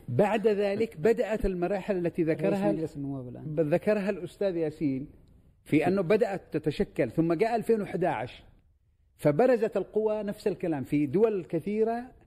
بعد 0.07 0.47
ذلك 0.47 0.97
بدأت 0.97 1.45
المراحل 1.45 2.05
التي 2.05 2.23
ذكرها 2.23 2.71
ذكرها 3.59 4.09
الأستاذ 4.09 4.55
ياسين 4.55 5.07
في 5.63 5.87
أنه 5.87 6.01
بدأت 6.01 6.41
تتشكل 6.57 7.11
ثم 7.11 7.33
جاء 7.33 7.55
2011 7.55 8.43
فبرزت 9.17 9.77
القوى 9.77 10.23
نفس 10.23 10.47
الكلام. 10.47 10.83
في 10.83 11.05
دول 11.05 11.45
كثيرة 11.45 11.91
آه، 11.91 12.18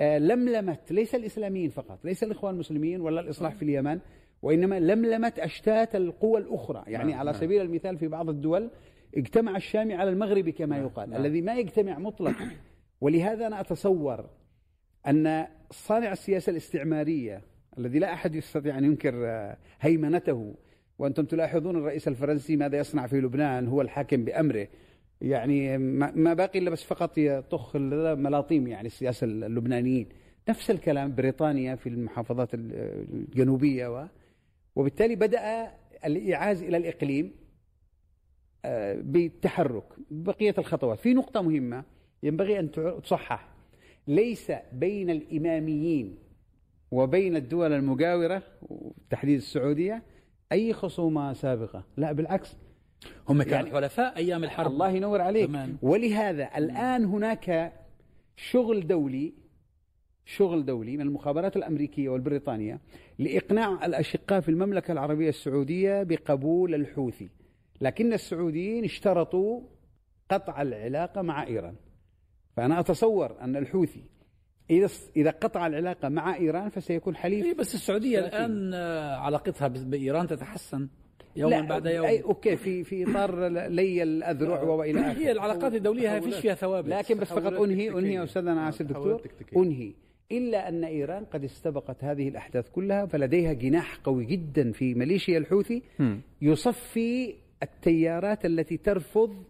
لملمت 0.00 0.92
ليس 0.92 1.14
الإسلاميين 1.14 1.70
فقط 1.70 2.04
ليس 2.04 2.22
الإخوان 2.22 2.54
المسلمين 2.54 3.00
ولا 3.00 3.20
الإصلاح 3.20 3.54
في 3.54 3.62
اليمن 3.62 4.00
وإنما 4.42 4.80
لملمت 4.80 5.38
أشتات 5.38 5.96
القوى 5.96 6.40
الأخرى. 6.40 6.84
يعني 6.86 7.10
نعم، 7.10 7.20
على 7.20 7.30
نعم. 7.30 7.40
سبيل 7.40 7.62
المثال 7.62 7.98
في 7.98 8.08
بعض 8.08 8.28
الدول 8.28 8.70
اجتمع 9.16 9.56
الشامي 9.56 9.94
على 9.94 10.10
المغربي 10.10 10.52
كما 10.52 10.78
يقال. 10.78 11.10
نعم. 11.10 11.20
الذي 11.20 11.42
ما 11.42 11.54
يجتمع 11.54 11.98
مطلقا. 11.98 12.50
ولهذا 13.00 13.46
أنا 13.46 13.60
أتصور 13.60 14.30
أن 15.06 15.46
صانع 15.70 16.12
السياسة 16.12 16.50
الاستعمارية 16.50 17.42
الذي 17.78 17.98
لا 17.98 18.12
أحد 18.12 18.34
يستطيع 18.34 18.78
أن 18.78 18.84
ينكر 18.84 19.26
آه، 19.26 19.56
هيمنته 19.80 20.54
وأنتم 20.98 21.24
تلاحظون 21.24 21.76
الرئيس 21.76 22.08
الفرنسي 22.08 22.56
ماذا 22.56 22.78
يصنع 22.78 23.06
في 23.06 23.20
لبنان 23.20 23.68
هو 23.68 23.80
الحاكم 23.80 24.24
بأمره. 24.24 24.68
يعني 25.20 25.78
ما 25.78 26.34
باقي 26.34 26.58
إلا 26.58 26.70
بس 26.70 26.84
فقط 26.84 27.18
يطخ 27.18 27.76
ملاطيم 27.76 28.66
يعني 28.66 28.86
السياسة 28.86 29.24
اللبنانيين. 29.24 30.08
نفس 30.48 30.70
الكلام 30.70 31.14
بريطانيا 31.14 31.74
في 31.74 31.88
المحافظات 31.88 32.48
الجنوبية 32.54 33.86
و 33.86 34.06
وبالتالي 34.76 35.16
بدأ 35.16 35.70
الإيعاز 36.04 36.62
إلى 36.62 36.76
الإقليم 36.76 37.32
آه، 38.64 38.94
بالتحرك 39.00 39.84
بقية 40.10 40.54
الخطوات. 40.58 40.98
في 40.98 41.14
نقطة 41.14 41.42
مهمة 41.42 41.84
ينبغي 42.22 42.58
أن 42.58 42.70
تصحح. 43.02 43.48
ليس 44.08 44.52
بين 44.72 45.10
الإماميين 45.10 46.18
وبين 46.90 47.36
الدول 47.36 47.72
المجاورة 47.72 48.42
وتحديد 48.62 49.36
السعودية 49.36 50.02
أي 50.52 50.72
خصومة 50.72 51.32
سابقة. 51.32 51.84
لا 51.96 52.12
بالعكس. 52.12 52.56
هم 53.28 53.42
كانوا. 53.42 53.56
يعني- 53.68 53.70
حلفاء 53.70 54.16
أيام 54.16 54.44
الحرب. 54.44 54.66
الله 54.72 54.90
ينور 54.90 55.20
عليك. 55.20 55.46
تمام. 55.46 55.78
ولهذا 55.82 56.50
الآن 56.56 57.04
هناك 57.04 57.72
شغل 58.36 58.86
دولي 58.86 59.32
شغل 60.24 60.64
دولي 60.64 60.96
من 60.96 61.00
المخابرات 61.02 61.56
الأمريكية 61.56 62.08
والبريطانية 62.08 62.80
لإقناع 63.18 63.86
الأشقاء 63.86 64.40
في 64.40 64.48
المملكة 64.48 64.92
العربية 64.92 65.28
السعودية 65.28 66.02
بقبول 66.02 66.74
الحوثي. 66.74 67.28
لكن 67.80 68.12
السعوديين 68.12 68.84
اشترطوا 68.84 69.60
قطع 70.30 70.62
العلاقة 70.62 71.22
مع 71.22 71.46
إيران. 71.46 71.74
فأنا 72.56 72.80
أتصور 72.80 73.36
أن 73.40 73.56
الحوثي 73.56 74.04
إذا 74.70 74.88
إذا 75.16 75.30
قطع 75.30 75.66
العلاقة 75.66 76.08
مع 76.08 76.36
إيران 76.36 76.68
فسيكون 76.68 77.16
حليف 77.16 77.44
إيه 77.46 77.54
بس 77.54 77.74
السعودية 77.74 78.20
ثلاثين. 78.20 78.38
الآن 78.40 78.74
آه، 78.74 79.16
علاقتها 79.16 79.68
ب- 79.68 79.90
بإيران 79.90 80.26
تتحسن. 80.26 80.88
يوما 81.36 81.60
بعد 81.60 81.86
يوم. 81.86 82.06
أي 82.06 82.22
أوكي 82.22 82.56
في 82.56 82.84
في 82.84 83.10
إطار 83.10 83.48
لي 83.48 84.02
الأذرع 84.02 84.62
وإلى 84.62 85.00
آخره. 85.00 85.18
هي 85.18 85.32
العلاقات 85.32 85.74
الدولية 85.74 86.08
ما 86.08 86.20
فيش. 86.20 86.36
فيها 86.36 86.54
ثوابت. 86.54 86.88
لكن 86.88 87.18
بس 87.18 87.28
فقط 87.28 87.52
أنهي. 87.52 87.90
أنهي 87.90 88.14
يا 88.14 88.24
أستاذ 88.24 88.46
أنا 88.46 88.68
اسف 88.68 88.86
تحولات 88.86 89.20
دكتور. 89.40 89.62
أنهي. 89.62 89.92
إلا 90.32 90.68
أن 90.68 90.84
إيران 90.84 91.24
قد 91.24 91.44
استبقت 91.44 92.04
هذه 92.04 92.28
الأحداث 92.28 92.70
كلها 92.70 93.06
فلديها 93.06 93.52
جناح 93.52 93.96
قوي 93.96 94.24
جدا 94.24 94.72
في 94.72 94.94
ميليشيا 94.94 95.38
الحوثي 95.38 95.82
يصفي 96.42 97.34
التيارات 97.62 98.46
التي 98.46 98.76
ترفض 98.76 99.44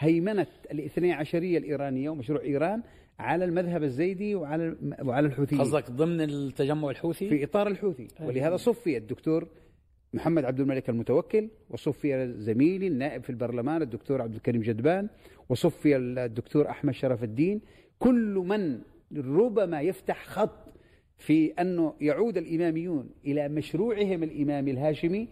هيمنة 0.00 0.46
الاثني 0.72 1.12
عشرية 1.12 1.58
الإيرانية 1.58 2.10
ومشروع 2.10 2.42
إيران 2.42 2.82
على 3.18 3.44
المذهب 3.44 3.82
الزيدي 3.82 4.34
وعلى 4.34 4.76
وعلى 5.02 5.26
الحوثيين. 5.26 5.60
قصدك 5.60 5.90
ضمن 5.90 6.20
التجمع 6.20 6.90
الحوثي؟ 6.90 7.28
في 7.28 7.44
إطار 7.44 7.66
الحوثي. 7.66 8.08
ولهذا 8.20 8.56
صفي 8.56 8.96
الدكتور 8.96 9.48
محمد 10.14 10.44
عبد 10.44 10.60
الملك 10.60 10.88
المتوكل 10.88 11.48
وصفي 11.70 12.34
زميلي 12.38 12.86
النائب 12.86 13.22
في 13.22 13.30
البرلمان 13.30 13.82
الدكتور 13.82 14.22
عبد 14.22 14.34
الكريم 14.34 14.62
جدبان 14.62 15.08
وصفي 15.48 15.96
الدكتور 15.96 16.70
أحمد 16.70 16.94
شرف 16.94 17.24
الدين. 17.24 17.60
كل 17.98 18.34
من 18.46 18.80
ربما 19.16 19.80
يفتح 19.80 20.26
خط 20.26 20.68
في 21.18 21.52
أنه 21.52 21.94
يعود 22.00 22.36
الإماميون 22.36 23.10
إلى 23.26 23.48
مشروعهم 23.48 24.22
الإمامي 24.22 24.70
الهاشمي 24.70 25.28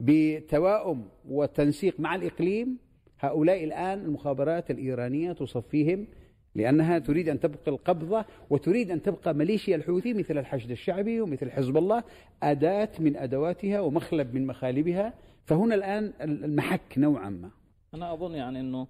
بتواؤم 0.00 1.08
وتنسيق 1.28 2.00
مع 2.00 2.14
الإقليم 2.14 2.78
هؤلاء 3.20 3.64
الآن 3.64 3.98
المخابرات 3.98 4.70
الإيرانية 4.70 5.32
تصفيهم 5.32 6.06
لأنها 6.54 6.98
تريد 6.98 7.28
أن 7.28 7.40
تبقى 7.40 7.70
القبضة 7.70 8.24
وتريد 8.50 8.90
أن 8.90 9.02
تبقى 9.02 9.34
ميليشيا 9.34 9.76
الحوثي 9.76 10.14
مثل 10.14 10.38
الحشد 10.38 10.70
الشعبي 10.70 11.20
ومثل 11.20 11.50
حزب 11.50 11.76
الله 11.76 12.02
أداة 12.42 12.88
من 12.98 13.16
أدواتها 13.16 13.80
ومخلب 13.80 14.34
من 14.34 14.46
مخالبها. 14.46 15.12
فهنا 15.44 15.74
الآن 15.74 16.12
المحك 16.20 16.98
نوعا 16.98 17.30
ما. 17.30 17.50
أنا 17.94 18.12
أظن 18.12 18.34
يعني 18.34 18.60
أنه 18.60 18.86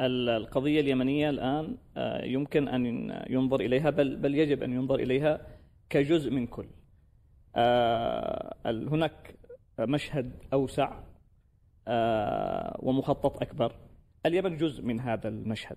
ال- 0.00 0.28
القضية 0.28 0.80
اليمنية 0.80 1.30
الآن 1.30 1.76
آه، 1.96 2.24
يمكن 2.24 2.68
أن 2.68 2.86
ينظر 3.30 3.60
إليها 3.60 3.90
بل, 3.90 4.16
بل 4.16 4.34
يجب 4.34 4.62
أن 4.62 4.72
ينظر 4.72 4.94
إليها 4.94 5.46
كجزء 5.90 6.30
من 6.30 6.46
كل. 6.46 6.66
آه، 7.56 8.54
هناك 8.66 9.34
مشهد 9.80 10.32
أوسع 10.52 11.00
آه، 11.88 12.76
ومخطط 12.82 13.42
أكبر. 13.42 13.72
اليمن 14.26 14.56
جزء 14.56 14.82
من 14.82 15.00
هذا 15.00 15.28
المشهد. 15.28 15.76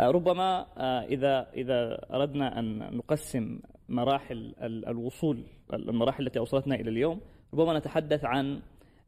ربما 0.00 0.66
آه، 0.78 1.00
إذا 1.04 1.46
إذا 1.54 2.06
أردنا 2.14 2.58
أن 2.58 2.96
نقسم 2.96 3.60
مراحل 3.88 4.54
ال- 4.62 4.88
الوصول 4.88 5.42
المراحل 5.72 6.26
التي 6.26 6.38
أوصلتنا 6.38 6.74
إلى 6.74 6.90
اليوم 6.90 7.20
ربما 7.54 7.78
نتحدث 7.78 8.24
عن 8.24 8.60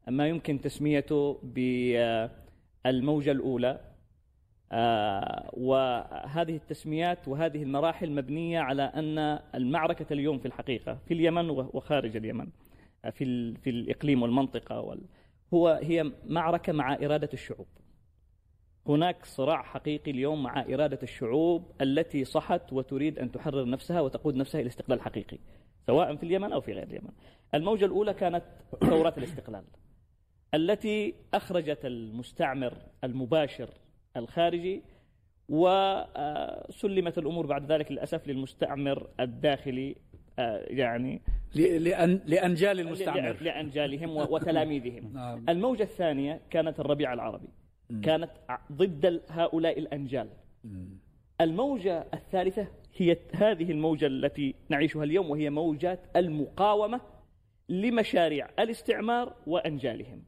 ما 0.09 0.29
يمكن 0.29 0.61
تسميته 0.61 1.39
الأولى. 3.29 3.81
آه، 4.73 5.51
وهذه 5.53 6.57
التسميات 6.57 7.29
وهذه 7.29 7.63
المراحل 7.63 8.11
مبنية 8.13 8.61
على 8.61 8.83
أن 8.83 9.19
المعركة 9.55 10.13
اليوم 10.13 10.39
في 10.39 10.47
الحقيقة 10.47 10.99
في 11.09 11.15
اليمن 11.15 11.51
وخارج 11.51 12.17
اليمن 12.17 12.47
آه، 13.05 13.11
في 13.11 13.55
في 13.55 13.71
الإقليم 13.71 14.23
والمنطقة 14.23 14.81
وال 14.81 15.01
هو 15.55 15.81
هي 15.83 16.13
معركة 16.29 16.73
مع 16.73 16.95
إرادة 16.95 17.29
الشعوب. 17.33 17.67
هناك 18.89 19.25
صراع 19.25 19.63
حقيقي 19.63 20.11
اليوم 20.11 20.43
مع 20.43 20.61
إرادة 20.61 20.99
الشعوب 21.03 21.73
التي 21.81 22.25
صحت 22.25 22.73
وتريد 22.73 23.19
أن 23.19 23.33
تحرر 23.33 23.69
نفسها 23.69 24.01
وتقود 24.01 24.37
نفسها 24.37 24.61
إلى 24.61 24.69
استقلال 24.69 25.01
حقيقي 25.01 25.39
سواء 25.87 26.17
في 26.17 26.23
اليمن 26.23 26.53
أو 26.53 26.61
في 26.61 26.73
غير 26.73 26.83
اليمن. 26.83 27.11
الموجة 27.55 27.85
الأولى 27.85 28.15
كانت 28.15 28.45
ثورات 28.81 29.19
الاستقلال 29.19 29.65
التي 30.55 31.15
أخرجت 31.35 31.85
المستعمر 31.85 32.75
المباشر 33.05 33.69
الخارجي 34.17 34.83
وسلمت 35.49 37.19
الأمور 37.19 37.47
بعد 37.47 37.73
ذلك 37.73 37.93
للأسف 37.93 38.29
للمستعمر 38.29 39.09
الداخلي 39.21 39.97
آه، 40.39 40.65
يعني 40.69 41.23
لأن 41.55 42.21
لأنجال 42.27 42.81
المستعمر. 42.81 43.37
لأنجالهم 43.41 44.17
وتلاميذهم. 44.17 45.13
نعم. 45.13 45.45
الموجة 45.49 45.83
الثانية 45.83 46.41
كانت 46.51 46.81
الربيع 46.81 47.13
العربي. 47.13 47.49
كانت 48.03 48.31
ضد 48.73 49.23
هؤلاء 49.29 49.79
الأنجال. 49.79 50.29
الموجة 51.41 52.07
الثالثة 52.15 52.69
هي 52.97 53.17
هذه 53.33 53.71
الموجة 53.71 54.07
التي 54.07 54.55
نعيشها 54.69 55.05
اليوم 55.05 55.31
وهي 55.31 55.51
موجات 55.51 56.01
المقاومة 56.17 57.01
لمشاريع 57.69 58.49
الاستعمار 58.59 59.35
وأنجالهم. 59.47 60.23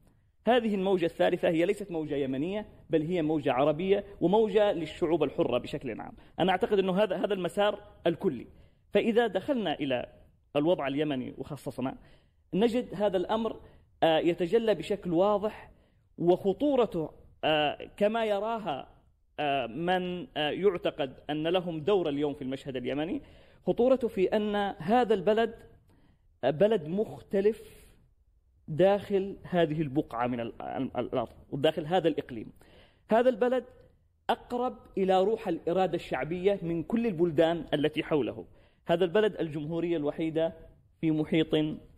هذه 0.47 0.75
الموجة 0.75 1.05
الثالثة 1.05 1.49
هي 1.49 1.65
ليست 1.65 1.91
موجة 1.91 2.15
يمنية 2.15 2.67
بل 2.91 3.03
هي 3.03 3.23
موجة 3.23 3.53
عربية 3.53 4.05
وموجة 4.21 4.73
للشعوب 4.73 5.23
الحرة 5.23 5.59
بشكل 5.59 6.01
عام. 6.01 6.13
أنا 6.41 6.53
أعتقد 6.53 6.79
أنه 6.79 7.03
هذا 7.03 7.17
هذا 7.17 7.35
المسار 7.35 7.79
الكلي. 8.07 8.47
فإذا 8.93 9.27
دخلنا 9.27 9.75
إلى 9.75 10.07
الوضع 10.57 10.87
اليمني 10.87 11.35
وخصصنا 11.39 11.97
نجد 12.55 12.95
هذا 12.95 13.17
الأمر 13.17 13.61
آه، 14.03 14.19
يتجلى 14.19 14.75
بشكل 14.75 15.13
واضح 15.13 15.71
وخطورته 16.19 17.11
كما 17.97 18.25
يراها 18.25 18.89
آه، 19.41 19.67
من 19.67 20.27
آه، 20.37 20.51
يعتقد 20.51 21.13
أن 21.31 21.47
لهم 21.49 21.81
دور 21.81 22.09
اليوم 22.09 22.35
في 22.35 22.43
المشهد 22.43 22.77
اليمني 22.77 23.23
خطورته 23.67 24.09
في 24.09 24.27
أن 24.37 24.57
هذا 24.79 25.15
البلد 25.15 25.55
آه، 26.45 26.51
بلد 26.51 26.89
مختلف 26.89 27.63
داخل 28.69 29.37
هذه 29.43 29.83
البقعة 29.83 30.27
من 30.27 30.41
ال- 30.41 30.63
ال- 30.63 30.97
الأرض 30.97 31.29
وداخل 31.51 31.87
هذا 31.87 32.09
الإقليم. 32.09 32.53
هذا 33.11 33.29
البلد 33.29 33.65
أقرب 34.31 34.77
إلى 34.99 35.21
روح 35.25 35.49
الإرادة 35.49 35.95
الشعبية 35.95 36.59
من 36.63 36.83
كل 36.83 37.07
البلدان 37.07 37.65
التي 37.75 38.03
حوله. 38.03 38.45
هذا 38.87 39.05
البلد 39.05 39.37
الجمهورية 39.41 39.97
الوحيدة 39.97 40.53
في 41.01 41.11
محيط 41.11 41.55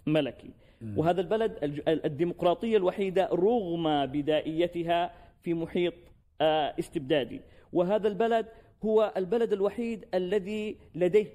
ملكي. 0.07 0.51
وهذا 0.97 1.21
البلد 1.21 1.59
الديمقراطية 1.89 2.77
الوحيدة 2.77 3.29
رغم 3.33 4.07
بدائيتها 4.07 5.11
في 5.43 5.55
محيط 5.55 5.95
آه، 6.41 6.75
استبدادي. 6.79 7.41
وهذا 7.73 8.09
البلد 8.09 8.47
هو 8.85 9.13
البلد 9.17 9.53
الوحيد 9.53 10.05
الذي 10.15 10.77
لديه 10.95 11.27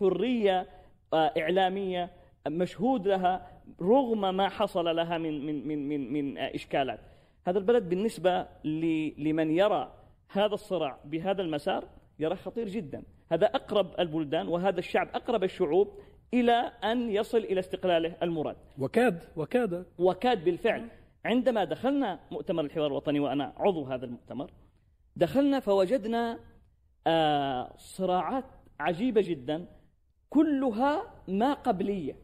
حرية 0.00 0.66
آه، 1.12 1.32
إعلامية 1.38 2.10
مشهود 2.48 3.08
لها 3.08 3.50
رغم 3.82 4.36
ما 4.36 4.48
حصل 4.48 4.96
لها 4.96 5.18
من 5.18 5.46
من 5.46 5.68
من 5.68 5.88
من, 5.88 6.12
من 6.12 6.38
آه، 6.38 6.54
إشكالات. 6.54 7.00
هذا 7.46 7.58
البلد 7.58 7.88
بالنسبة 7.88 8.46
ل- 8.64 9.28
لمن 9.28 9.50
يرى 9.50 9.92
هذا 10.30 10.54
الصراع 10.54 10.98
بهذا 11.04 11.42
المسار 11.42 11.84
يراه 12.18 12.34
خطير 12.34 12.68
جدا. 12.68 13.02
هذا 13.32 13.46
أقرب 13.46 14.00
البلدان 14.00 14.48
وهذا 14.48 14.78
الشعب 14.78 15.08
أقرب 15.14 15.44
الشعوب 15.44 15.88
إلى 16.34 16.52
أن 16.84 17.10
يصل 17.10 17.38
إلى 17.38 17.60
استقلاله 17.60 18.14
المراد. 18.22 18.56
وكاد 18.78 19.22
وكاد. 19.36 19.86
وكاد 19.98 20.44
بالفعل. 20.44 20.88
عندما 21.26 21.64
دخلنا 21.64 22.20
مؤتمر 22.30 22.64
الحوار 22.64 22.86
الوطني 22.86 23.20
وأنا 23.20 23.52
عضو 23.56 23.84
هذا 23.84 24.04
المؤتمر 24.04 24.50
دخلنا 25.16 25.60
فوجدنا 25.60 26.38
آه، 27.06 27.76
صراعات 27.76 28.44
عجيبة 28.80 29.20
جدا 29.20 29.66
كلها 30.30 31.22
ما 31.28 31.52
قبلية. 31.52 32.16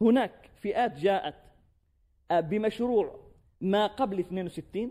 هناك 0.00 0.50
فئات 0.56 0.98
جاءت 0.98 1.34
آه، 2.30 2.40
بمشروع 2.40 3.20
ما 3.60 3.86
قبل 3.86 4.18
62 4.18 4.90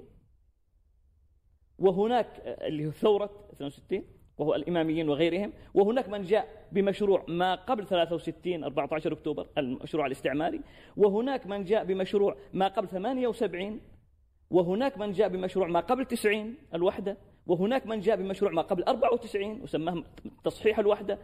وهناك 1.79 2.39
آه، 2.39 2.67
اللي 2.67 2.85
هو 2.85 2.91
ثورة 2.91 3.47
62 3.53 4.03
وهو 4.37 4.55
الإماميين 4.55 5.09
وغيرهم 5.09 5.53
وهناك 5.73 6.09
من 6.09 6.21
جاء 6.23 6.47
بمشروع 6.71 7.25
ما 7.27 7.55
قبل 7.55 7.87
63 7.87 8.63
14 8.63 9.13
أكتوبر 9.13 9.47
المشروع 9.57 10.05
الاستعماري 10.05 10.61
وهناك 10.97 11.47
من 11.47 11.63
جاء 11.63 11.83
بمشروع 11.85 12.35
ما 12.53 12.67
قبل 12.67 12.87
78 12.87 13.79
وهناك 14.51 14.97
من 14.97 15.11
جاء 15.11 15.29
بمشروع 15.29 15.67
ما 15.67 15.79
قبل 15.79 16.05
90 16.05 16.55
الوحدة 16.73 17.17
وهناك 17.47 17.87
من 17.87 17.99
جاء 17.99 18.15
بمشروع 18.15 18.51
ما 18.51 18.61
قبل 18.61 18.83
94 18.83 19.61
وسماه 19.61 20.03
تصحيح 20.43 20.79
الوحدة 20.79 21.19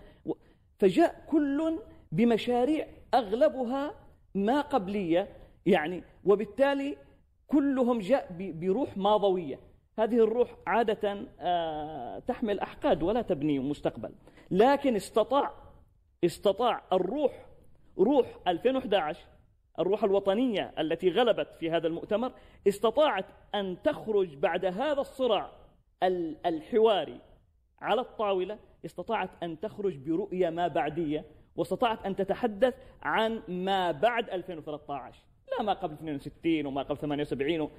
فجاء 0.80 1.26
كل 1.28 1.80
بمشاريع 2.12 2.88
أغلبها 3.14 3.96
ما 4.36 4.62
قبلية 4.62 5.30
يعني 5.66 6.04
وبالتالي 6.26 6.98
كلهم 7.48 8.00
جاء 8.00 8.28
بروح 8.40 8.98
ماضوية. 8.98 9.60
هذه 10.00 10.16
الروح 10.16 10.56
عادة 10.68 11.28
آه، 11.40 12.20
تحمل 12.20 12.60
أحقاد 12.60 13.04
ولا 13.04 13.22
تبني 13.22 13.60
مستقبل. 13.60 14.12
لكن 14.52 14.96
استطاع 14.96 15.52
استطاع 16.26 16.82
الروح 16.94 17.46
روح 17.98 18.40
2011 18.48 19.20
الروح 19.80 20.04
الوطنية 20.04 20.74
التي 20.80 21.10
غلبت 21.10 21.56
في 21.56 21.72
هذا 21.72 21.88
المؤتمر 21.88 22.32
استطاعت 22.68 23.26
أن 23.56 23.78
تخرج 23.84 24.36
بعد 24.36 24.66
هذا 24.66 25.02
الصراع 25.02 25.50
الحواري 26.46 27.20
على 27.82 28.02
الطاولة 28.02 28.60
استطاعت 28.86 29.30
أن 29.44 29.60
تخرج 29.60 29.98
برؤية 29.98 30.50
ما 30.50 30.68
بعدية 30.68 31.26
واستطاعت 31.56 32.06
أن 32.06 32.16
تتحدث 32.16 32.74
عن 33.02 33.42
ما 33.48 33.92
بعد 33.92 34.30
2013 34.30 35.20
لا 35.58 35.64
ما 35.64 35.74
قبل 35.74 35.94
62 35.94 36.66
وما 36.66 36.82
قبل 36.82 36.98
78 36.98 37.70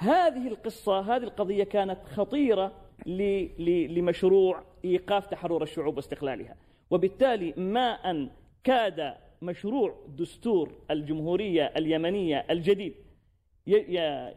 هذه 0.00 0.48
القصة 0.48 1.00
هذه 1.00 1.22
القضية 1.22 1.64
كانت 1.64 1.98
خطيرة 2.06 2.72
لمشروع 3.06 4.62
إيقاف 4.84 5.26
تحرر 5.26 5.62
الشعوب 5.62 5.96
واستقلالها. 5.96 6.56
وبالتالي 6.90 7.54
ما 7.56 7.90
أن 7.92 8.30
كاد 8.64 9.14
مشروع 9.42 9.94
دستور 10.08 10.72
الجمهورية 10.90 11.72
اليمنية 11.76 12.46
الجديد 12.50 12.94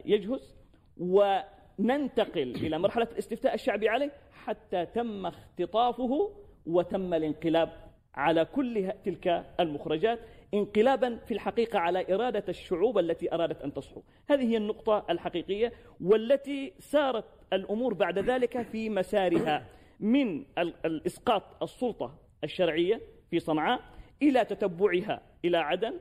يجهز 0.04 0.54
وننتقل 0.96 2.54
إلى 2.54 2.78
مرحلة 2.78 3.08
الاستفتاء 3.12 3.54
الشعبي 3.54 3.88
عليه 3.88 4.10
حتى 4.32 4.86
تم 4.86 5.26
اختطافه 5.26 6.30
وتم 6.66 7.14
الانقلاب 7.14 7.72
على 8.14 8.44
كل 8.44 8.92
تلك 9.04 9.44
المخرجات. 9.60 10.18
انقلابا 10.54 11.16
في 11.16 11.34
الحقيقة 11.34 11.78
على 11.78 12.14
إرادة 12.14 12.44
الشعوب 12.48 12.98
التي 12.98 13.34
أرادت 13.34 13.62
أن 13.62 13.74
تصحو. 13.74 14.02
هذه 14.30 14.42
هي 14.42 14.56
النقطة 14.56 15.06
الحقيقية 15.10 15.72
والتي 16.00 16.72
سارت 16.78 17.24
الأمور 17.52 17.94
بعد 17.94 18.18
ذلك 18.18 18.62
في 18.62 18.90
مسارها 18.90 19.66
من 20.00 20.44
الإسقاط 20.58 21.62
السلطة 21.62 22.18
الشرعية 22.44 23.00
في 23.30 23.38
صنعاء 23.38 23.80
إلى 24.22 24.44
تتبعها 24.44 25.22
إلى 25.44 25.56
عدن 25.58 26.00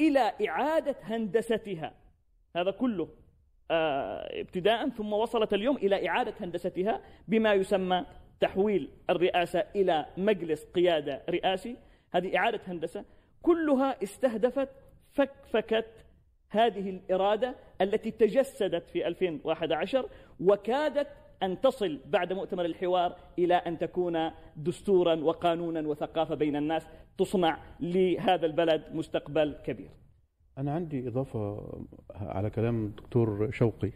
إلى 0.00 0.32
إعادة 0.48 0.96
هندستها. 1.02 1.94
هذا 2.56 2.70
كله 2.70 3.08
آه، 3.70 4.40
ابتداء 4.40 4.88
ثم 4.88 5.12
وصلت 5.12 5.54
اليوم 5.54 5.76
إلى 5.76 6.08
إعادة 6.08 6.34
هندستها 6.40 7.00
بما 7.28 7.54
يسمى 7.54 8.06
تحويل 8.40 8.90
الرئاسة 9.10 9.64
إلى 9.76 10.06
مجلس 10.16 10.64
قيادة 10.64 11.22
رئاسي. 11.30 11.76
هذه 12.10 12.36
إعادة 12.36 12.60
هندسة. 12.66 13.04
كلها 13.44 14.02
استهدفت 14.02 14.68
فكفكة 15.12 15.84
هذه 16.48 16.90
الإرادة 16.90 17.54
التي 17.80 18.10
تجسدت 18.10 18.88
في 18.90 19.06
2011 19.06 20.08
وكادت 20.40 21.08
أن 21.42 21.60
تصل 21.60 22.00
بعد 22.06 22.32
مؤتمر 22.32 22.64
الحوار 22.64 23.16
إلى 23.38 23.54
أن 23.54 23.78
تكون 23.78 24.30
دستورا 24.56 25.14
وقانونا 25.14 25.88
وثقافة 25.88 26.34
بين 26.34 26.56
الناس 26.56 26.82
تصنع 27.18 27.58
لهذا 27.80 28.46
البلد 28.46 28.82
مستقبل 28.92 29.56
كبير. 29.66 29.90
أنا 30.58 30.72
عندي 30.72 31.08
إضافة 31.08 31.72
على 32.10 32.50
كلام 32.50 32.84
الدكتور 32.86 33.50
شوقي 33.50 33.92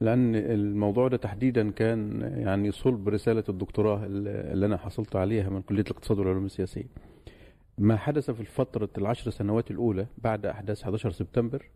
لأن 0.00 0.34
الموضوع 0.34 1.08
ده 1.08 1.16
تحديدا 1.16 1.70
كان 1.70 2.20
يعني 2.46 2.70
صلب 2.72 3.08
رسالة 3.08 3.44
الدكتوراه 3.48 4.06
اللي 4.06 4.66
أنا 4.66 4.76
حصلت 4.76 5.16
عليها 5.16 5.50
من 5.50 5.62
كلية 5.62 5.82
الاقتصاد 5.82 6.18
والعلوم 6.18 6.44
السياسية. 6.44 6.86
ما 7.78 7.96
حدث 7.96 8.30
في 8.30 8.40
الفترة 8.40 8.88
العشر 8.98 9.30
سنوات 9.30 9.70
الأولى 9.70 10.06
بعد 10.18 10.46
أحداث 10.46 10.82
11 10.82 11.10
سبتمبر 11.10 11.66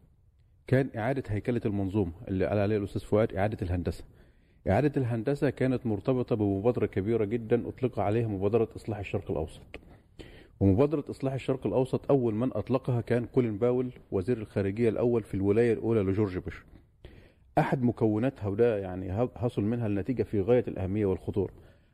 كان 0.66 0.90
إعادة 0.96 1.22
هيكلة 1.28 1.60
المنظومة 1.66 2.12
اللي 2.28 2.46
قال 2.46 2.58
عليها 2.58 2.78
الأستاذ 2.78 3.00
فؤاد 3.02 3.34
إعادة 3.34 3.58
الهندسة. 3.62 4.04
إعادة 4.68 4.92
الهندسة 4.96 5.50
كانت 5.50 5.86
مرتبطة 5.86 6.36
بمبادرة 6.36 6.86
كبيرة 6.86 7.24
جدا 7.24 7.68
أطلق 7.68 7.98
عليها 8.00 8.28
مبادرة 8.28 8.68
إصلاح 8.76 8.98
الشرق 8.98 9.30
الأوسط. 9.30 9.60
ومبادرة 10.60 11.04
إصلاح 11.10 11.32
الشرق 11.32 11.66
الأوسط 11.66 12.10
أول 12.10 12.34
من 12.34 12.50
أطلقها 12.52 13.00
كان 13.00 13.24
كولين 13.24 13.58
باول 13.58 13.92
وزير 14.10 14.38
الخارجية 14.38 14.88
الأول 14.88 15.22
في 15.22 15.34
الولاية 15.34 15.72
الأولى 15.72 16.00
لجورج 16.00 16.38
بوش 16.38 16.64
أحد 17.58 17.82
مكوناتها 17.82 18.48
وده 18.48 18.78
يعني 18.78 19.28
حصل 19.36 19.62
منها 19.62 19.86
النتيجة 19.86 20.22
في 20.22 20.40
غاية 20.40 20.64
الأهمية 20.68 21.06
والخطورة. 21.06 21.52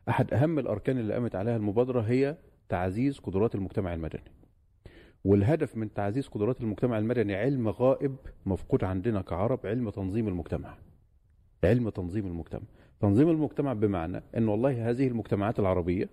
أحد 0.09 0.35
أهم 0.35 0.59
الأركان 0.59 0.99
اللي 0.99 1.15
قامت 1.15 1.35
عليها 1.35 1.57
المبادرة 1.57 2.01
هي 2.01 2.37
تعزيز 2.69 3.19
قدرات 3.19 3.55
المجتمع 3.55 3.95
المدني. 3.95 4.23
والهدف 5.25 5.77
من 5.77 5.93
تعزيز 5.95 6.29
قدرات 6.29 6.61
المجتمع 6.61 6.99
المدني 6.99 7.35
علم 7.35 7.69
غائب 7.69 8.17
مفقود 8.47 8.85
عندنا 8.85 9.23
كعرب 9.23 9.67
علم 9.67 9.91
تنظيم 9.91 10.29
المجتمع. 10.29 10.75
علم 11.65 11.89
تنظيم 11.89 12.27
المجتمع. 12.27 12.63
تنظيم 13.01 13.31
المجتمع 13.31 13.73
بمعنى 13.73 14.23
أن 14.37 14.49
والله 14.49 14.91
هذه 14.91 15.09
المجتمعات 15.09 15.59
العربية 15.59 16.09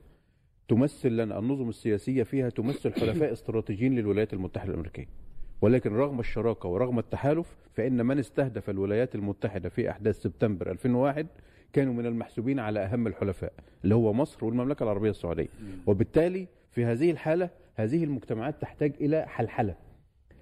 تمثل 0.68 1.18
لنا 1.18 1.39
النظم 1.39 1.70
السياسية 1.70 2.24
فيها 2.24 2.50
تمثل 2.50 2.94
حلفاء 2.94 3.34
استراتيجيين 3.34 3.96
للولايات 3.96 4.34
المتحدة 4.34 4.70
الأمريكية. 4.70 5.23
ولكن 5.63 5.93
رغم 5.93 6.19
الشراكة 6.19 6.69
ورغم 6.69 6.99
التحالف 6.99 7.56
فإن 7.73 8.06
من 8.06 8.19
استهدف 8.19 8.69
الولايات 8.69 9.15
المتحدة 9.15 9.69
في 9.69 9.89
أحداث 9.89 10.21
سبتمبر 10.21 10.71
2001 10.71 11.28
كانوا 11.73 11.93
من 11.93 12.06
المحسوبين 12.06 12.60
على 12.60 12.80
أهم 12.80 13.08
الحلفاء 13.08 13.54
اللي 13.84 13.95
هو 13.95 14.13
مصر 14.13 14.45
والمملكة 14.45 14.84
العربية 14.84 15.10
السعودية. 15.10 15.47
وبالتالي 15.88 16.47
في 16.71 16.86
هذه 16.86 17.12
الحالة 17.12 17.49
هذه 17.76 18.04
المجتمعات 18.04 18.62
تحتاج 18.62 18.93
إلى 19.02 19.26
حلحلة 19.28 19.76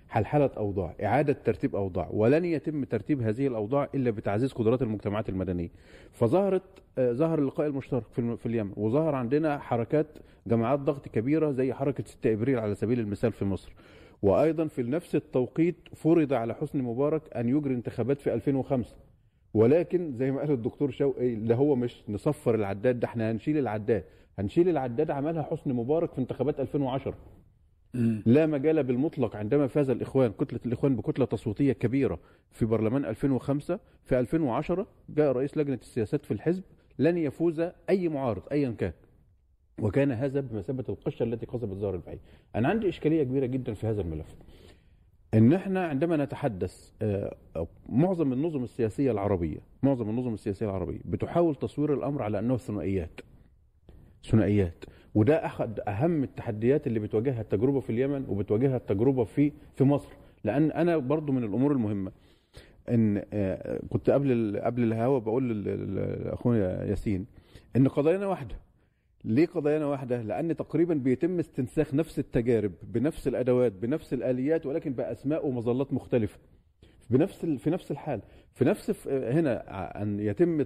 حلحلة 0.10 0.50
أوضاع 0.58 0.96
إعادة 1.04 1.34
ترتيب 1.34 1.76
أوضاع. 1.76 2.10
ولن 2.12 2.46
يتم 2.46 2.84
ترتيب 2.84 3.22
هذه 3.22 3.48
الأوضاع 3.48 3.90
إلا 3.96 4.12
بتعزيز 4.12 4.54
قدرات 4.54 4.82
المجتمعات 4.82 5.30
المدنية. 5.30 5.70
فظهرت 6.12 6.64
آه، 6.98 7.12
ظهر 7.12 7.40
اللقاء 7.40 7.68
المشترك 7.68 8.04
في, 8.12 8.38
في 8.38 8.46
اليمن 8.46 8.72
وظهر 8.78 9.16
عندنا 9.16 9.60
حركات 9.60 10.08
جماعات 10.48 10.80
ضغط 10.80 11.08
كبيرة 11.08 11.52
زي 11.52 11.74
حركة 11.74 12.04
6 12.08 12.34
إبريل 12.34 12.60
على 12.60 12.76
سبيل 12.76 13.00
المثال 13.00 13.32
في 13.32 13.46
مصر. 13.46 13.74
وأيضا 14.22 14.68
في 14.68 14.84
نفس 14.84 15.16
التوقيت 15.16 15.76
فرض 15.96 16.34
على 16.34 16.54
حسني 16.56 16.82
مبارك 16.82 17.22
أن 17.38 17.50
يجري 17.50 17.74
انتخابات 17.74 18.22
في 18.22 18.34
2005 18.34 18.96
ولكن 19.54 20.14
زي 20.14 20.32
ما 20.32 20.40
قال 20.40 20.52
الدكتور 20.52 20.92
شوقي 20.92 21.34
اللي 21.34 21.56
هو 21.56 21.76
مش 21.76 22.04
نصفر 22.10 22.56
العداد 22.56 23.00
ده 23.00 23.08
إحنا 23.08 23.32
هنشيل 23.32 23.58
العداد. 23.58 24.04
هنشيل 24.40 24.70
العداد 24.70 25.12
عملها 25.12 25.44
حسني 25.44 25.74
مبارك 25.74 26.12
في 26.14 26.20
انتخابات 26.20 26.60
2010 26.60 27.16
لا 28.26 28.46
مجال 28.46 28.84
بالمطلق 28.84 29.36
عندما 29.36 29.68
فاز 29.68 29.90
الإخوان 29.90 30.32
كتلة 30.32 30.60
الإخوان 30.66 30.96
بكتلة 30.96 31.26
تصويتية 31.26 31.74
كبيرة 31.74 32.20
في 32.52 32.66
برلمان 32.66 33.06
2005 33.06 33.80
في 34.06 34.20
2010 34.20 34.88
جاء 35.10 35.32
رئيس 35.32 35.58
لجنة 35.58 35.80
السياسات 35.82 36.26
في 36.26 36.32
الحزب 36.32 36.64
لن 37.00 37.18
يفوز 37.18 37.62
أي 37.90 38.10
معارض 38.10 38.42
أيا 38.52 38.76
كان. 38.78 38.92
وكان 39.80 40.12
هذا 40.12 40.40
بمثابة 40.40 40.84
القشة 40.90 41.24
التي 41.24 41.46
قصبت 41.46 41.78
ظهر 41.78 41.96
البعيد 41.96 42.20
أنا 42.56 42.68
عندي 42.68 42.90
إشكالية 42.90 43.24
كبيرة 43.24 43.46
جدا 43.46 43.74
في 43.74 43.88
هذا 43.88 44.02
الملف. 44.02 44.36
إن 45.34 45.54
إحنا 45.54 45.88
عندما 45.88 46.18
نتحدث 46.18 46.92
آه، 47.02 47.36
معظم 47.90 48.34
النظم 48.34 48.64
السياسية 48.64 49.12
العربية 49.12 49.58
معظم 49.84 50.10
النظم 50.10 50.34
السياسية 50.34 50.66
العربية 50.66 51.00
بتحاول 51.06 51.56
تصوير 51.56 51.94
الأمر 51.94 52.22
على 52.22 52.40
أنه 52.40 52.58
ثنائيات. 52.58 53.22
ثنائيات. 54.24 54.84
وده 55.16 55.46
احد 55.46 55.80
أهم 55.80 56.24
التحديات 56.24 56.88
اللي 56.88 57.00
بتواجهها 57.00 57.42
التجربة 57.42 57.80
في 57.80 57.90
اليمن 57.90 58.26
وبتواجهها 58.30 58.78
التجربة 58.78 59.24
في 59.24 59.52
في 59.76 59.84
مصر. 59.84 60.10
لأن 60.44 60.72
أنا 60.72 60.98
برضو 60.98 61.32
من 61.32 61.44
الأمور 61.44 61.72
المهمة. 61.72 62.12
إن 62.90 63.24
آه، 63.34 63.80
كنت 63.90 64.10
قبل 64.10 64.62
قبل 64.64 64.84
الهوا 64.84 65.20
بقول 65.20 65.64
لأخونا 65.96 66.86
ياسين 66.86 67.26
إن 67.76 67.88
قضايانا 67.88 68.28
واحدة. 68.28 68.56
ليه 69.24 69.46
قضايانا 69.46 69.86
واحدة 69.86 70.22
لأن 70.22 70.56
تقريبا 70.56 70.94
بيتم 70.94 71.40
استنساخ 71.40 71.94
نفس 71.94 72.20
التجارب 72.20 72.72
بنفس 72.84 73.28
الأدوات 73.28 73.72
بنفس 73.72 74.14
الآليات 74.14 74.66
ولكن 74.66 74.94
بأسماء 74.94 75.48
ومظلات 75.48 75.94
مختلفة. 75.94 76.40
بنفس 77.10 77.46
في 77.46 77.70
نفس 77.70 77.92
الحال 77.92 78.22
في 78.54 78.66
نفس 78.66 79.08
هنا 79.08 79.54
ان 80.02 80.20
يتم 80.20 80.62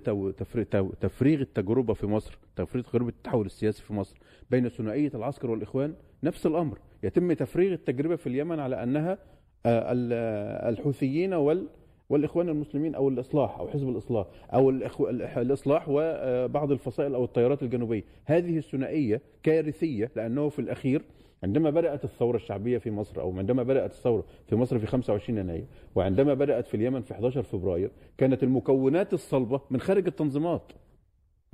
تفريغ 1.01 1.41
التجربة 1.41 1.93
في 1.93 2.07
مصر 2.07 2.37
تفريغ 2.55 2.83
تجربة 2.83 3.09
التحول 3.09 3.45
السياسي 3.45 3.83
في 3.83 3.93
مصر 3.93 4.17
بين 4.51 4.69
ثنائية 4.69 5.11
العسكر 5.15 5.51
والإخوان 5.51 5.95
نفس 6.23 6.45
الأمر. 6.45 6.79
يتم 7.03 7.33
تفريغ 7.33 7.73
التجربة 7.73 8.15
في 8.15 8.27
اليمن 8.27 8.59
على 8.59 8.83
أنها 8.83 9.17
آه، 9.65 9.93
آه، 10.11 10.69
الحوثيين 10.69 11.33
وال 11.33 11.67
والإخوان 12.09 12.49
المسلمين 12.49 12.95
أو 12.95 13.09
الإصلاح 13.09 13.59
أو 13.59 13.67
حزب 13.67 13.89
الإصلاح 13.89 14.27
أو 14.53 14.69
الإخو... 14.69 15.09
الإصلاح 15.09 15.85
وبعض 15.89 16.71
الفصائل 16.71 17.15
أو 17.15 17.23
التيارات 17.23 17.63
الجنوبية. 17.63 18.03
هذه 18.25 18.57
الثنائية 18.57 19.21
كارثية 19.43 20.11
لأنه 20.15 20.49
في 20.49 20.59
الأخير 20.59 21.01
عندما 21.43 21.69
بدأت 21.69 22.03
الثورة 22.03 22.35
الشعبية 22.35 22.77
في 22.77 22.91
مصر 22.91 23.21
أو 23.21 23.37
عندما 23.37 23.63
بدأت 23.63 23.91
الثورة 23.91 24.23
في 24.47 24.55
مصر 24.55 24.79
في 24.79 24.85
25 24.85 25.39
يناير 25.39 25.65
وعندما 25.95 26.33
بدأت 26.33 26.67
في 26.67 26.77
اليمن 26.77 27.01
في 27.01 27.11
11 27.11 27.43
فبراير 27.43 27.91
كانت 28.17 28.43
المكونات 28.43 29.13
الصلبة 29.13 29.61
من 29.71 29.79
خارج 29.79 30.07
التنظيمات. 30.07 30.71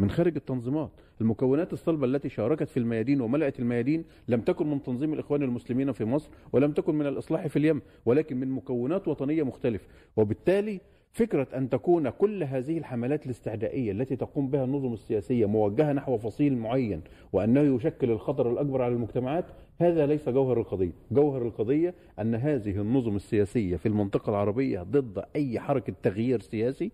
من 0.01 0.09
خارج 0.09 0.35
التنظيمات. 0.35 0.89
المكونات 1.21 1.73
الصلبة 1.73 2.05
التي 2.05 2.29
شاركت 2.29 2.69
في 2.69 2.77
الميادين 2.77 3.21
وملأت 3.21 3.59
الميادين 3.59 4.03
لم 4.27 4.41
تكن 4.41 4.69
من 4.69 4.83
تنظيم 4.83 5.13
الإخوان 5.13 5.43
المسلمين 5.43 5.91
في 5.91 6.05
مصر 6.05 6.29
ولم 6.53 6.71
تكن 6.71 6.95
من 6.95 7.07
الإصلاح 7.07 7.47
في 7.47 7.55
اليمن 7.55 7.81
ولكن 8.05 8.39
من 8.39 8.51
مكونات 8.51 9.07
وطنية 9.07 9.43
مختلفة. 9.43 9.87
وبالتالي 10.17 10.79
فكرة 11.11 11.47
أن 11.55 11.69
تكون 11.69 12.09
كل 12.09 12.43
هذه 12.43 12.77
الحملات 12.77 13.25
الاستعدائية 13.25 13.91
التي 13.91 14.15
تقوم 14.15 14.49
بها 14.49 14.63
النظم 14.63 14.93
السياسية 14.93 15.45
موجهة 15.45 15.93
نحو 15.93 16.17
فصيل 16.17 16.57
معين 16.57 17.01
وأنه 17.33 17.75
يشكل 17.75 18.11
الخطر 18.11 18.51
الأكبر 18.51 18.81
على 18.81 18.93
المجتمعات 18.93 19.45
هذا 19.79 20.05
ليس 20.05 20.29
جوهر 20.29 20.59
القضية. 20.59 20.91
جوهر 21.11 21.41
القضية 21.41 21.93
أن 22.19 22.35
هذه 22.35 22.81
النظم 22.81 23.15
السياسية 23.15 23.75
في 23.75 23.85
المنطقة 23.85 24.29
العربية 24.29 24.81
ضد 24.83 25.23
أي 25.35 25.59
حركة 25.59 25.93
تغيير 26.03 26.39
سياسي 26.41 26.91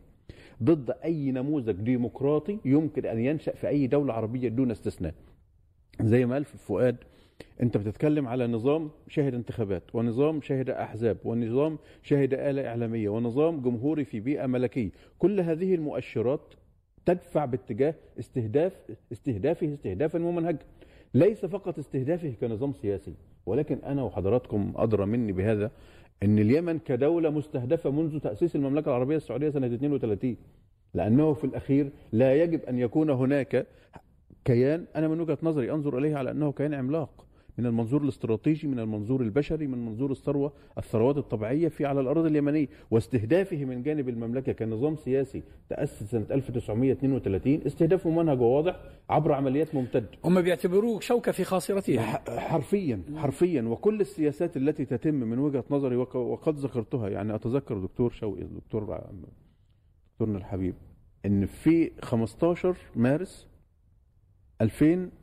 ضد 0.63 0.91
أي 1.03 1.31
نموذج 1.31 1.75
ديمقراطي 1.75 2.59
يمكن 2.65 3.05
أن 3.05 3.19
ينشأ 3.19 3.55
في 3.55 3.67
أي 3.67 3.87
دولة 3.87 4.13
عربية 4.13 4.49
دون 4.49 4.71
استثناء. 4.71 5.13
زي 6.01 6.25
ما 6.25 6.33
قال 6.33 6.45
فؤاد 6.45 6.97
أنت 7.61 7.77
بتتكلم 7.77 8.27
على 8.27 8.47
نظام 8.47 8.89
شهد 9.07 9.33
انتخابات 9.33 9.95
ونظام 9.95 10.41
شهد 10.41 10.69
أحزاب 10.69 11.17
ونظام 11.25 11.77
شهد 12.01 12.33
آلة 12.33 12.67
إعلامية 12.67 13.09
ونظام 13.09 13.61
جمهوري 13.61 14.05
في 14.05 14.19
بيئة 14.19 14.45
ملكية، 14.45 14.89
كل 15.19 15.39
هذه 15.39 15.75
المؤشرات 15.75 16.53
تدفع 17.05 17.45
باتجاه 17.45 17.95
استهداف 18.19 18.73
استهدافه 19.11 19.73
استهدافا 19.73 20.19
ممنهجا. 20.19 20.59
ليس 21.13 21.45
فقط 21.45 21.79
استهدافه 21.79 22.33
كنظام 22.41 22.73
سياسي 22.73 23.13
ولكن 23.45 23.77
أنا 23.85 24.03
وحضراتكم 24.03 24.73
أدرى 24.75 25.05
مني 25.05 25.31
بهذا 25.31 25.71
إن 26.23 26.39
اليمن 26.39 26.79
كدولة 26.79 27.29
مستهدفة 27.29 27.91
منذ 27.91 28.19
تأسيس 28.19 28.55
المملكة 28.55 28.89
العربية 28.89 29.17
السعودية 29.17 29.49
سنة 29.49 29.67
32 29.67 30.37
لأنه 30.93 31.33
في 31.33 31.43
الأخير 31.43 31.89
لا 32.11 32.35
يجب 32.43 32.61
أن 32.63 32.79
يكون 32.79 33.09
هناك 33.09 33.67
كيان. 34.45 34.85
أنا 34.95 35.07
من 35.07 35.19
وجهة 35.19 35.37
نظري 35.43 35.71
أنظر 35.71 35.97
اليه 35.97 36.15
على 36.15 36.31
أنه 36.31 36.51
كيان 36.51 36.73
عملاق. 36.73 37.26
من 37.57 37.65
المنظور 37.65 38.01
الاستراتيجي 38.01 38.67
من 38.67 38.79
المنظور 38.79 39.21
البشري 39.21 39.67
من 39.67 39.85
منظور 39.85 40.11
الثروة 40.11 40.53
الثروات 40.77 41.17
الطبيعية 41.17 41.67
في 41.67 41.85
على 41.85 41.99
الأرض 42.01 42.25
اليمنية. 42.25 42.67
واستهدافه 42.91 43.65
من 43.65 43.83
جانب 43.83 44.09
المملكة 44.09 44.51
كنظام 44.51 44.95
سياسي 44.95 45.43
تأسس 45.69 46.03
سنة 46.03 46.25
1932 46.31 47.61
استهداف 47.65 48.07
ممنهج 48.07 48.41
وواضح 48.41 48.79
عبر 49.09 49.31
عمليات 49.33 49.75
ممتدة. 49.75 50.09
هم 50.25 50.41
بيعتبروه 50.41 50.99
شوكة 50.99 51.31
في 51.31 51.43
خاصرتهم. 51.43 51.99
حرفيا 52.27 53.01
حرفيا. 53.15 53.61
وكل 53.61 54.01
السياسات 54.01 54.57
التي 54.57 54.85
تتم 54.85 55.15
من 55.15 55.39
وجهة 55.39 55.63
نظري 55.69 55.95
وقد 55.95 56.55
ذكرتها 56.57 57.09
يعني 57.09 57.35
أتذكر 57.35 57.77
دكتور 57.77 58.11
شوقي 58.11 58.43
دكتور 58.43 59.01
دكتورنا 60.13 60.37
الحبيب 60.37 60.75
إن 61.25 61.45
في 61.45 61.91
15 62.01 62.77
مارس 62.95 63.47
2015 64.61 65.17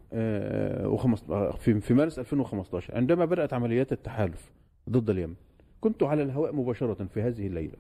في 1.58 1.80
في 1.80 1.94
مارس 1.94 2.18
2015 2.18 2.96
عندما 2.96 3.24
بدأت 3.24 3.52
عمليات 3.52 3.92
التحالف 3.92 4.52
ضد 4.90 5.10
اليمن 5.10 5.34
كنت 5.80 6.02
على 6.02 6.22
الهواء 6.22 6.54
مباشرة 6.54 7.04
في 7.04 7.22
هذه 7.22 7.46
الليلة. 7.46 7.76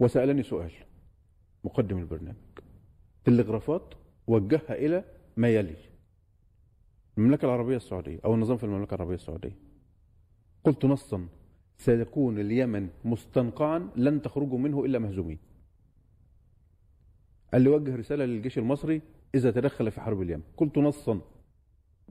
وسألني 0.00 0.42
سؤال 0.42 0.72
مقدم 1.64 1.98
البرنامج 1.98 2.36
تلغرافات 3.24 3.94
وجهها 4.26 4.74
إلى 4.74 5.04
ما 5.36 5.48
يلي؟ 5.48 5.76
المملكة 7.18 7.46
العربية 7.46 7.76
السعودية 7.76 8.18
أو 8.24 8.34
النظام 8.34 8.56
في 8.56 8.64
المملكة 8.64 8.94
العربية 8.94 9.14
السعودية. 9.14 9.56
قلت 10.64 10.84
نصا 10.84 11.28
سيكون 11.76 12.38
اليمن 12.38 12.88
مستنقعا 13.04 13.88
لن 13.96 14.22
تخرجوا 14.22 14.58
منه 14.58 14.84
إلا 14.84 14.98
مهزومين. 14.98 15.38
قال 17.52 17.62
لي 17.62 17.68
وجه 17.68 17.96
رسالة 17.96 18.24
للجيش 18.24 18.58
المصري 18.58 19.02
إذا 19.34 19.50
تدخل 19.50 19.90
في 19.90 20.00
حرب 20.00 20.22
اليمن 20.22 20.42
قلت 20.56 20.78
نصا. 20.78 21.20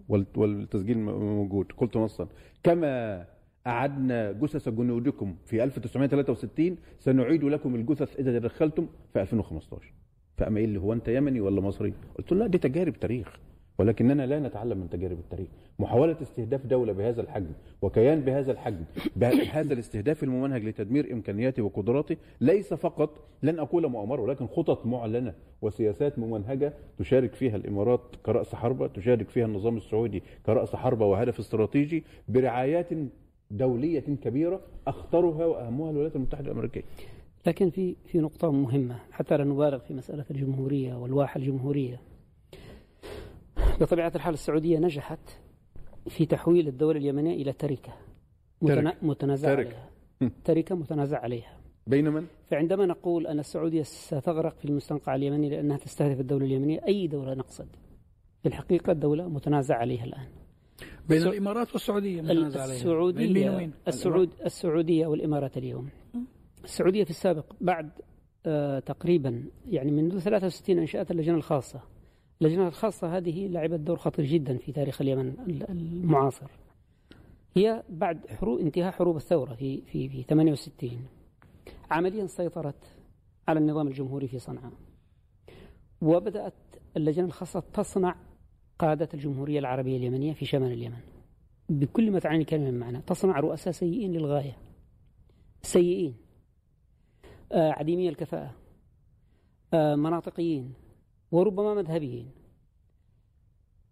وال- 0.10 0.26
والتسجيل 0.38 0.98
موجود. 0.98 1.72
قلت 1.72 1.98
نصا. 1.98 2.28
كما 2.64 3.26
أعدنا 3.68 4.32
جثث 4.32 4.70
جنودكم 4.70 5.36
في 5.46 5.64
1963 5.64 6.78
سنعيد 7.00 7.44
لكم 7.44 7.76
الجثث 7.76 8.20
إذا 8.20 8.40
تدخلتم 8.40 8.88
في 9.14 9.22
2015 9.22 9.94
فقام 10.38 10.56
قايل 10.58 10.70
لي 10.70 10.80
هو 10.80 10.94
أنت 10.94 11.08
يمني 11.08 11.42
ولا 11.42 11.62
مصري؟ 11.62 11.94
قلت 12.18 12.32
له 12.32 12.38
لا 12.38 12.48
دي 12.48 12.58
تجارب 12.58 13.00
تاريخ. 13.00 13.40
ولكننا 13.78 14.26
لا 14.26 14.40
نتعلم 14.40 14.78
من 14.78 14.90
تجارب 14.90 15.20
التاريخ 15.20 15.48
محاولة 15.80 16.18
استهداف 16.22 16.66
دولة 16.66 16.94
بهذا 16.94 17.22
الحجم 17.22 17.52
وكيان 17.82 18.22
بهذا 18.22 18.52
الحجم 18.52 18.84
بهذا 19.16 19.74
الاستهداف 19.74 20.24
الممنهج 20.24 20.66
لتدمير 20.66 21.14
إمكانياته 21.14 21.64
وقدراته 21.64 22.16
ليس 22.42 22.74
فقط 22.74 23.10
لن 23.44 23.60
أقول 23.60 23.88
مؤامرة 23.88 24.22
ولكن 24.22 24.48
خطط 24.48 24.86
معلنة 24.86 25.34
وسياسات 25.62 26.20
ممنهجة 26.20 26.74
تشارك 26.98 27.34
فيها 27.34 27.56
الإمارات 27.56 28.02
كرأس 28.26 28.56
حربة 28.56 28.88
تشارك 28.88 29.30
فيها 29.30 29.46
النظام 29.46 29.78
السعودي 29.78 30.24
كرأس 30.46 30.76
حربة 30.76 31.06
وهدف 31.06 31.40
استراتيجي 31.40 32.04
برعايات 32.28 32.90
دولية 33.52 34.00
كبيرة 34.00 34.62
أخطرها 34.88 35.46
وأهمها 35.46 35.92
الولايات 35.92 36.16
المتحدة 36.16 36.46
الأمريكية. 36.46 36.84
لكن 37.48 37.70
في 37.70 37.96
في 38.06 38.20
نقطة 38.20 38.52
مهمة 38.52 39.00
حتى 39.12 39.38
لا 39.38 39.44
نبالغ 39.44 39.78
في 39.78 39.94
مسألة 39.94 40.26
الجمهورية 40.32 40.94
والواحة 40.94 41.38
الجمهورية. 41.38 42.13
بطبيعة 43.82 44.12
الحال 44.16 44.34
السعودية 44.34 44.80
نجحت 44.80 45.20
في 46.10 46.26
تحويل 46.26 46.68
الدولة 46.68 46.98
اليمنية 47.00 47.42
إلى 47.42 47.54
تركة. 47.54 47.94
متنا... 48.62 48.94
متنازع 49.02 49.56
تركة. 49.56 49.68
عليها. 50.22 50.32
تركة 50.44 50.76
متنازع 50.76 51.20
عليها. 51.20 51.58
بينما 51.88 52.26
فعندما 52.46 52.86
نقول 52.86 53.28
أن 53.28 53.40
السعودية 53.40 53.84
ستغرق 53.84 54.58
في 54.58 54.66
المستنقع 54.66 55.16
اليمني 55.16 55.50
لأنها 55.50 55.78
تستهدف 55.78 56.20
الدولة 56.20 56.46
اليمنية 56.46 56.82
أي 56.88 57.08
دولة 57.08 57.34
نقصد؟ 57.34 57.68
في 58.42 58.50
الحقيقة 58.50 58.92
الدولة 58.92 59.28
متنازع 59.28 59.76
عليها 59.76 60.04
الآن. 60.04 60.28
بين 61.10 61.18
السع- 61.22 61.28
الإمارات 61.30 61.74
والسعودية 61.74 62.22
متنازع 62.22 62.62
عليها. 62.62 62.66
بين 62.66 62.76
السعودية 62.76 63.50
ومين؟ 63.52 63.72
السعود 63.88 64.30
السعودية 64.46 65.08
والإمارات 65.08 65.58
اليوم. 65.58 65.90
السعودية 66.64 67.04
في 67.04 67.10
السابق 67.10 67.46
بعد 67.62 67.90
آه 68.46 68.80
تقريبا 68.80 69.44
يعني 69.70 69.92
منذ 69.92 70.20
63 70.20 70.80
أنشأت 70.80 71.12
اللجنة 71.12 71.36
الخاصة. 71.36 71.82
اللجنة 72.44 72.68
الخاصة 72.68 73.18
هذه 73.18 73.48
لعبت 73.48 73.80
دور 73.80 73.98
خطير 73.98 74.26
جدا 74.26 74.58
في 74.58 74.72
تاريخ 74.72 75.02
اليمن 75.02 75.28
ال- 75.48 75.70
المعاصر. 75.72 76.48
هي 77.56 77.84
بعد 77.90 78.28
حروب 78.28 78.60
انتهاء 78.60 78.92
حروب 78.92 79.16
الثورة 79.16 79.54
في 79.56 79.82
في 79.82 80.10
في 80.10 80.24
68 80.24 81.08
عمليا 81.92 82.28
سيطرت 82.28 82.96
على 83.48 83.60
النظام 83.60 83.88
الجمهوري 83.88 84.28
في 84.28 84.40
صنعاء. 84.40 84.72
وبدأت 86.02 86.54
اللجنة 86.98 87.26
الخاصة 87.26 87.64
تصنع 87.74 88.16
قادة 88.80 89.10
الجمهورية 89.14 89.60
العربية 89.60 89.98
اليمنية 89.98 90.34
في 90.34 90.46
شمال 90.46 90.72
اليمن. 90.72 91.00
بكل 91.70 92.12
ما 92.12 92.20
تعني 92.20 92.38
الكلمة 92.38 92.72
من 92.72 92.80
معنى 92.80 93.02
تصنع 93.02 93.40
رؤساء 93.40 93.74
سيئين 93.74 94.12
للغاية. 94.14 94.58
سيئين. 95.62 96.16
آه 97.52 97.72
عديمي 97.72 98.10
الكفاءة. 98.10 98.56
آه 99.74 99.96
مناطقيين. 99.96 100.74
وربما 101.34 101.74
مذهبيين. 101.74 102.32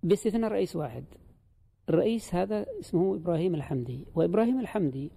باستثناء 0.03 0.51
رئيس 0.51 0.75
واحد. 0.75 1.05
الرئيس 1.89 2.35
هذا 2.35 2.65
اسمه 2.79 3.15
إبراهيم 3.15 3.55
الحمدي. 3.55 4.05
وإبراهيم 4.15 4.59
الحمدي 4.59 5.11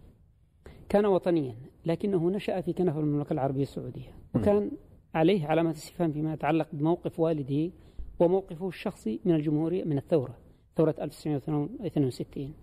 كان 0.88 1.06
وطنيا 1.06 1.56
لكنه 1.86 2.30
نشأ 2.30 2.60
في 2.60 2.72
كنف 2.72 2.98
المملكة 2.98 3.32
العربية 3.32 3.62
السعودية. 3.62 4.14
وكان 4.34 4.70
عليه 5.14 5.46
علامة 5.46 5.70
استفهام 5.70 6.12
فيما 6.12 6.32
يتعلق 6.32 6.68
بموقف 6.72 7.20
والده 7.20 7.70
وموقفه 8.18 8.68
الشخصي 8.68 9.20
من 9.24 9.34
الجمهورية 9.34 9.84
من 9.84 9.98
الثورة 9.98 10.38
ثورة 10.76 10.94
1962 11.00 12.54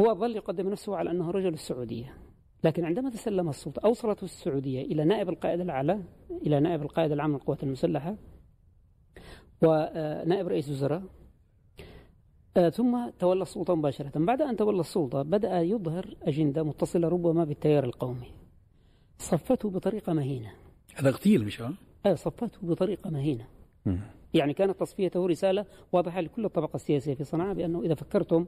هو 0.00 0.14
ظل 0.14 0.36
يقدم 0.36 0.68
نفسه 0.68 0.96
على 0.96 1.10
أنه 1.10 1.30
رجل 1.30 1.52
السعودية. 1.52 2.14
لكن 2.64 2.84
عندما 2.84 3.10
تسلم 3.10 3.48
السلطة 3.48 3.80
أوصلته 3.80 4.24
السعودية 4.24 4.82
إلى 4.82 5.04
نائب 5.04 5.28
القائد 5.28 5.60
الأعلى 5.60 6.02
إلى 6.30 6.60
نائب 6.60 6.82
القائد 6.82 7.12
العام 7.12 7.32
للقوات 7.32 7.62
المسلحة 7.62 8.16
ونائب 9.62 10.48
رئيس 10.48 10.68
وزراء 10.68 11.02
آه، 12.56 12.68
ثم 12.68 13.10
تولى 13.18 13.42
السلطة 13.42 13.74
مباشرة. 13.74 14.12
بعد 14.14 14.42
أن 14.42 14.56
تولى 14.56 14.80
السلطة 14.80 15.22
بدأ 15.22 15.60
يظهر 15.60 16.16
أجندة 16.22 16.62
متصلة 16.62 17.08
ربما 17.08 17.44
بالتيار 17.44 17.84
القومي. 17.84 18.26
صفته 19.18 19.70
بطريقة 19.70 20.12
مهينة. 20.12 20.52
هذا 20.94 21.08
اغتيل 21.08 21.44
مش؟ 21.44 21.62
آه، 22.06 22.14
صفته 22.14 22.58
بطريقة 22.62 23.10
مهينة. 23.10 23.46
يعني 24.34 24.54
كانت 24.54 24.80
تصفيته 24.80 25.26
رسالة 25.26 25.66
واضحة 25.92 26.20
لكل 26.20 26.44
الطبقة 26.44 26.76
السياسية 26.76 27.14
في 27.14 27.24
صنعاء 27.24 27.54
بأنه 27.54 27.82
إذا 27.82 27.94
فكرتم 27.94 28.46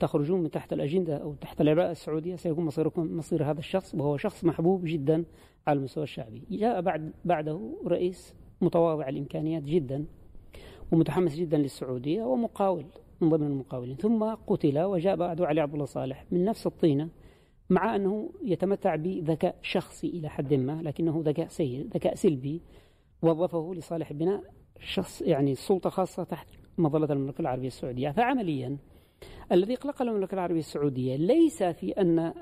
تخرجون 0.00 0.42
من 0.42 0.50
تحت 0.50 0.72
الأجندة 0.72 1.16
أو 1.16 1.34
تحت 1.34 1.60
العباءة 1.60 1.90
السعودية 1.90 2.36
سيكون 2.36 2.64
مصيركم 2.64 3.16
مصير 3.16 3.50
هذا 3.50 3.58
الشخص 3.58 3.94
وهو 3.94 4.16
شخص 4.16 4.44
محبوب 4.44 4.84
جدا 4.84 5.24
على 5.66 5.78
المستوى 5.78 6.04
الشعبي. 6.04 6.42
جاء 6.50 6.80
بعد 6.80 7.12
بعده 7.24 7.80
رئيس 7.86 8.34
متواضع 8.60 9.08
الإمكانيات 9.08 9.62
جدا 9.62 10.04
ومتحمس 10.92 11.34
جدا 11.34 11.58
للسعودية 11.58 12.22
ومقاول 12.22 12.84
من 13.20 13.28
ضمن 13.28 13.46
المقاولين. 13.46 13.96
ثم 13.96 14.34
قتل 14.46 14.78
وجاء 14.78 15.16
بعده 15.16 15.46
علي 15.46 15.60
عبد 15.60 15.72
الله 15.72 15.84
صالح 15.84 16.24
من 16.30 16.44
نفس 16.44 16.66
الطينة 16.66 17.08
مع 17.70 17.96
أنه 17.96 18.30
يتمتع 18.44 18.96
بذكاء 18.96 19.56
شخصي 19.62 20.08
إلى 20.08 20.28
حد 20.28 20.54
ما 20.54 20.82
لكنه 20.82 21.22
ذكاء 21.24 21.48
سيء 21.48 21.88
ذكاء 21.94 22.14
سلبي 22.14 22.62
وظفه 23.22 23.74
لصالح 23.74 24.12
بناء 24.12 24.42
شخص 24.80 25.22
يعني 25.22 25.54
سلطة 25.54 25.90
خاصة 25.90 26.24
تحت 26.24 26.48
مظلة 26.78 27.12
المملكة 27.12 27.40
العربية 27.40 27.66
السعودية. 27.66 28.10
فعمليا 28.10 28.76
الذي 29.52 29.74
قلق 29.74 30.02
المملكة 30.02 30.34
العربية 30.34 30.58
السعودية 30.58 31.16
ليس 31.16 31.62
في 31.62 32.00
ال 32.00 32.32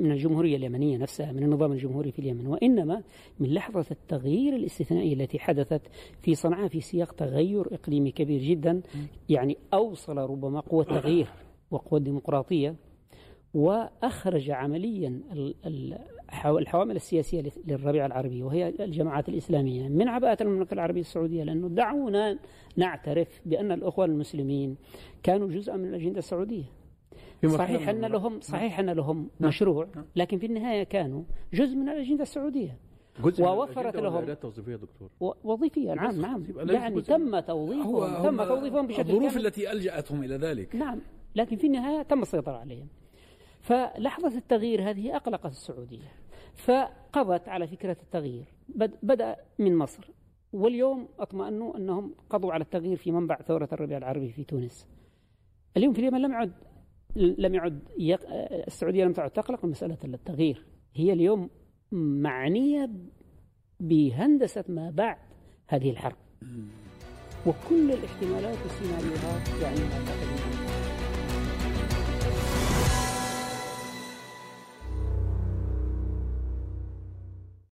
من 0.00 0.12
الجمهورية 0.12 0.56
اليمنية 0.56 0.96
نفسها 0.96 1.32
من 1.32 1.42
النظام 1.42 1.72
الجمهوري 1.72 2.12
في 2.12 2.18
اليمن 2.18 2.46
وإنما 2.46 3.02
من 3.40 3.54
لحظة 3.54 3.86
التغيير 3.90 4.56
الاستثنائي 4.56 5.12
التي 5.12 5.38
حدثت 5.38 5.82
في 6.22 6.34
صنعاء 6.34 6.68
في 6.68 6.80
سياق 6.80 7.12
تغير 7.12 7.74
إقليمي 7.74 8.10
كبير 8.10 8.40
جدا 8.42 8.82
يعني 9.28 9.56
أوصل 9.74 10.16
ربما 10.18 10.60
قوة 10.60 10.84
تغيير 10.84 11.28
وقوة 11.70 12.00
ديمقراطية 12.00 12.74
وأخرج 13.54 14.50
عمليا 14.50 15.20
الحوامل 16.46 16.96
السياسية 16.96 17.42
للربيع 17.66 18.06
العربي 18.06 18.42
وهي 18.42 18.68
الجماعات 18.68 19.28
الإسلامية. 19.28 19.88
من 19.88 20.08
عباءة 20.08 20.42
المملكة 20.42 20.74
العربية 20.74 21.00
السعودية 21.00 21.44
لأنه 21.44 21.68
دعونا 21.68 22.38
نعترف 22.76 23.40
بأن 23.46 23.72
الأخوة 23.72 24.04
المسلمين 24.04 24.76
كانوا 25.22 25.48
جزءا 25.48 25.76
من 25.76 25.88
الأجندة 25.88 26.18
السعودية. 26.18 26.64
صحيح 27.46 27.88
أن 27.88 28.04
لهم. 28.04 28.40
صحيح 28.40 28.78
أن 28.78 28.90
لهم 28.90 29.28
نعم. 29.40 29.48
مشروع 29.48 29.88
نعم. 29.96 30.04
لكن 30.16 30.38
في 30.38 30.46
النهاية 30.46 30.82
كانوا 30.82 31.22
جزء 31.54 31.76
من 31.76 31.88
الأجندة 31.88 32.22
السعودية. 32.22 32.78
ووفرت 33.40 33.96
لهم 33.96 34.34
توظيفية 34.34 34.76
دكتور؟ 34.76 35.36
وظيفية 35.44 35.94
نعم 35.94 36.20
نعم. 36.20 36.44
يعني 36.70 37.02
تم 37.02 37.40
توظيفهم 37.40 38.22
تم 38.22 38.44
توظيفهم 38.44 38.86
بشكل 38.86 39.00
الظروف 39.00 39.36
التي 39.36 39.72
ألجأتهم 39.72 40.22
إلى 40.22 40.36
ذلك. 40.36 40.76
نعم 40.76 41.00
لكن 41.36 41.56
في 41.56 41.66
النهاية 41.66 42.02
تم 42.02 42.22
السيطرة 42.22 42.56
عليهم. 42.56 42.88
فلحظة 43.64 44.38
التغيير 44.38 44.90
هذه 44.90 45.16
أقلقت 45.16 45.50
السعودية 45.50 46.12
فقضت 46.54 47.48
على 47.48 47.66
فكرة 47.66 47.96
التغيير 48.02 48.44
بدأ 49.02 49.36
من 49.58 49.76
مصر 49.76 50.10
واليوم 50.52 51.08
أطمأنوا 51.18 51.76
أنهم 51.76 52.14
قضوا 52.30 52.52
على 52.52 52.64
التغيير 52.64 52.96
في 52.96 53.12
منبع 53.12 53.42
ثورة 53.42 53.68
الربيع 53.72 53.98
العربي 53.98 54.32
في 54.32 54.44
تونس. 54.44 54.88
اليوم 55.76 55.92
في 55.92 56.00
اليمن 56.00 56.20
لم 56.20 56.32
يعد 56.32 56.52
لم 57.16 57.54
يعد 57.54 57.88
يق... 57.98 58.20
السعودية 58.66 59.04
لم 59.04 59.12
تعد 59.12 59.30
تقلق 59.30 59.64
من 59.64 59.70
مسألة 59.70 59.98
التغيير. 60.04 60.66
هي 60.94 61.12
اليوم 61.12 61.50
معنية 62.22 62.90
بهندسة 63.80 64.64
ما 64.68 64.90
بعد 64.90 65.18
هذه 65.68 65.90
الحرب. 65.90 66.16
وكل 67.46 67.92
الاحتمالات 67.92 68.58
والسيناريوهات 68.62 69.48
يعني 69.62 69.80